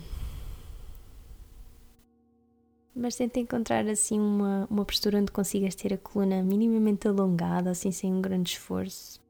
Mas 2.95 3.15
tenta 3.17 3.39
encontrar 3.39 3.87
assim 3.89 4.19
uma, 4.19 4.67
uma 4.71 4.85
postura 4.85 5.19
onde 5.19 5.31
consigas 5.31 5.75
ter 5.75 5.95
a 5.95 5.99
coluna 5.99 6.43
minimamente 6.43 7.07
alongada, 7.07 7.71
assim 7.71 7.93
sem 7.93 8.13
um 8.13 8.21
grande 8.21 8.53
esforço. 8.53 9.21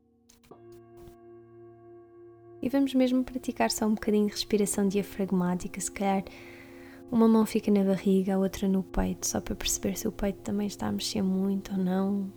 E 2.62 2.68
vamos 2.68 2.94
mesmo 2.94 3.24
praticar 3.24 3.70
só 3.70 3.86
um 3.86 3.94
bocadinho 3.94 4.26
de 4.26 4.32
respiração 4.32 4.86
diafragmática, 4.86 5.80
se 5.80 5.90
calhar 5.90 6.24
uma 7.10 7.26
mão 7.26 7.44
fica 7.44 7.70
na 7.70 7.82
barriga, 7.82 8.34
a 8.34 8.38
outra 8.38 8.68
no 8.68 8.82
peito, 8.82 9.26
só 9.26 9.40
para 9.40 9.54
perceber 9.54 9.96
se 9.96 10.06
o 10.06 10.12
peito 10.12 10.38
também 10.42 10.66
está 10.66 10.86
a 10.86 10.92
mexer 10.92 11.22
muito 11.22 11.72
ou 11.72 11.78
não. 11.78 12.32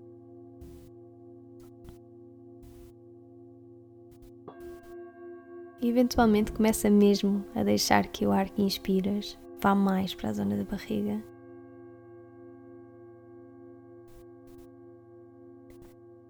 E 5.80 5.90
eventualmente 5.90 6.52
começa 6.54 6.90
mesmo 6.90 7.46
a 7.54 7.62
deixar 7.62 8.08
que 8.08 8.26
o 8.26 8.32
ar 8.32 8.50
que 8.50 8.62
inspiras 8.64 9.38
vá 9.62 9.76
mais 9.76 10.16
para 10.16 10.30
a 10.30 10.34
zona 10.34 10.56
da 10.56 10.64
barriga. 10.64 11.33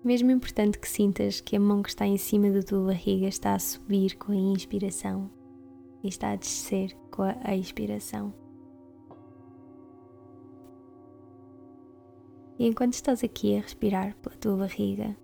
Mesmo 0.03 0.31
importante 0.31 0.77
que 0.77 0.89
sintas 0.89 1.39
que 1.39 1.55
a 1.55 1.59
mão 1.59 1.81
que 1.81 1.87
está 1.87 2.05
em 2.05 2.17
cima 2.17 2.51
da 2.51 2.61
tua 2.61 2.87
barriga 2.87 3.25
está 3.25 3.53
a 3.53 3.59
subir 3.59 4.17
com 4.17 4.33
a 4.33 4.35
inspiração 4.35 5.31
e 6.03 6.09
está 6.09 6.31
a 6.31 6.35
descer 6.35 6.93
com 7.09 7.23
a 7.23 7.55
expiração. 7.55 8.33
E 12.59 12.67
enquanto 12.67 12.95
estás 12.95 13.23
aqui 13.23 13.55
a 13.55 13.61
respirar 13.61 14.13
pela 14.17 14.35
tua 14.35 14.57
barriga, 14.57 15.15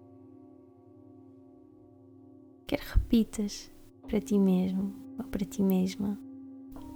quero 2.66 2.84
repitas 2.94 3.70
para 4.08 4.22
ti 4.22 4.40
mesmo 4.40 4.96
ou 5.18 5.26
para 5.26 5.46
ti 5.46 5.62
mesma. 5.62 6.18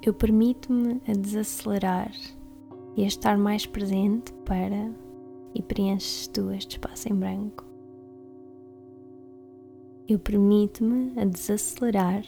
Eu 0.02 0.14
permito-me 0.14 1.02
a 1.06 1.12
desacelerar 1.12 2.14
e 2.96 3.04
a 3.04 3.08
estar 3.08 3.38
mais 3.38 3.66
presente 3.66 4.32
para 4.46 4.90
e 5.54 5.62
preenches 5.62 6.28
tu 6.30 6.50
este 6.50 6.78
espaço 6.78 7.10
em 7.10 7.16
branco 7.16 7.73
eu 10.08 10.20
permito-me 10.20 11.18
a 11.20 11.24
desacelerar 11.24 12.26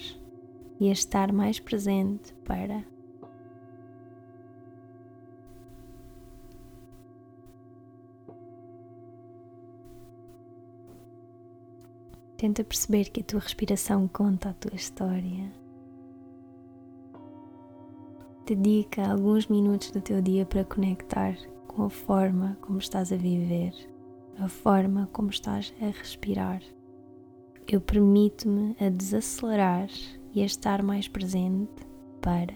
e 0.79 0.89
a 0.89 0.91
estar 0.91 1.31
mais 1.31 1.59
presente 1.59 2.33
para 2.45 2.83
Tenta 12.37 12.65
perceber 12.65 13.05
que 13.05 13.21
a 13.21 13.23
tua 13.23 13.39
respiração 13.39 14.09
conta 14.09 14.49
a 14.49 14.53
tua 14.53 14.75
história. 14.75 15.51
Dedica 18.45 19.09
alguns 19.09 19.47
minutos 19.47 19.89
do 19.89 20.01
teu 20.01 20.21
dia 20.21 20.45
para 20.45 20.65
conectar 20.65 21.37
com 21.65 21.83
a 21.83 21.89
forma 21.89 22.57
como 22.61 22.77
estás 22.77 23.11
a 23.11 23.15
viver, 23.15 23.73
a 24.37 24.49
forma 24.49 25.09
como 25.13 25.29
estás 25.29 25.73
a 25.81 25.85
respirar 25.85 26.61
eu 27.73 27.81
permito-me 27.81 28.75
a 28.79 28.89
desacelerar 28.89 29.89
e 30.33 30.41
a 30.41 30.45
estar 30.45 30.83
mais 30.83 31.07
presente 31.07 31.71
para 32.21 32.53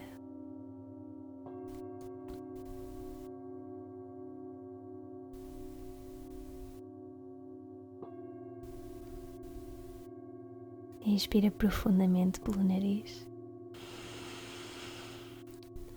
Inspira 11.05 11.49
profundamente 11.49 12.39
pelo 12.39 12.63
nariz. 12.63 13.27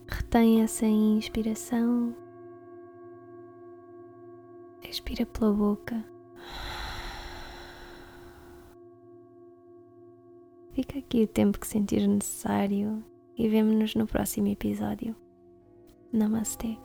Retém 0.08 0.62
essa 0.62 0.86
inspiração. 0.86 2.16
Expira 4.82 5.26
pela 5.26 5.52
boca. 5.52 6.11
Fica 10.72 10.98
aqui 10.98 11.22
o 11.24 11.28
tempo 11.28 11.58
que 11.58 11.66
sentir 11.66 12.06
necessário 12.06 13.04
e 13.36 13.48
vemo-nos 13.48 13.94
no 13.94 14.06
próximo 14.06 14.48
episódio. 14.48 15.14
Namastê. 16.12 16.76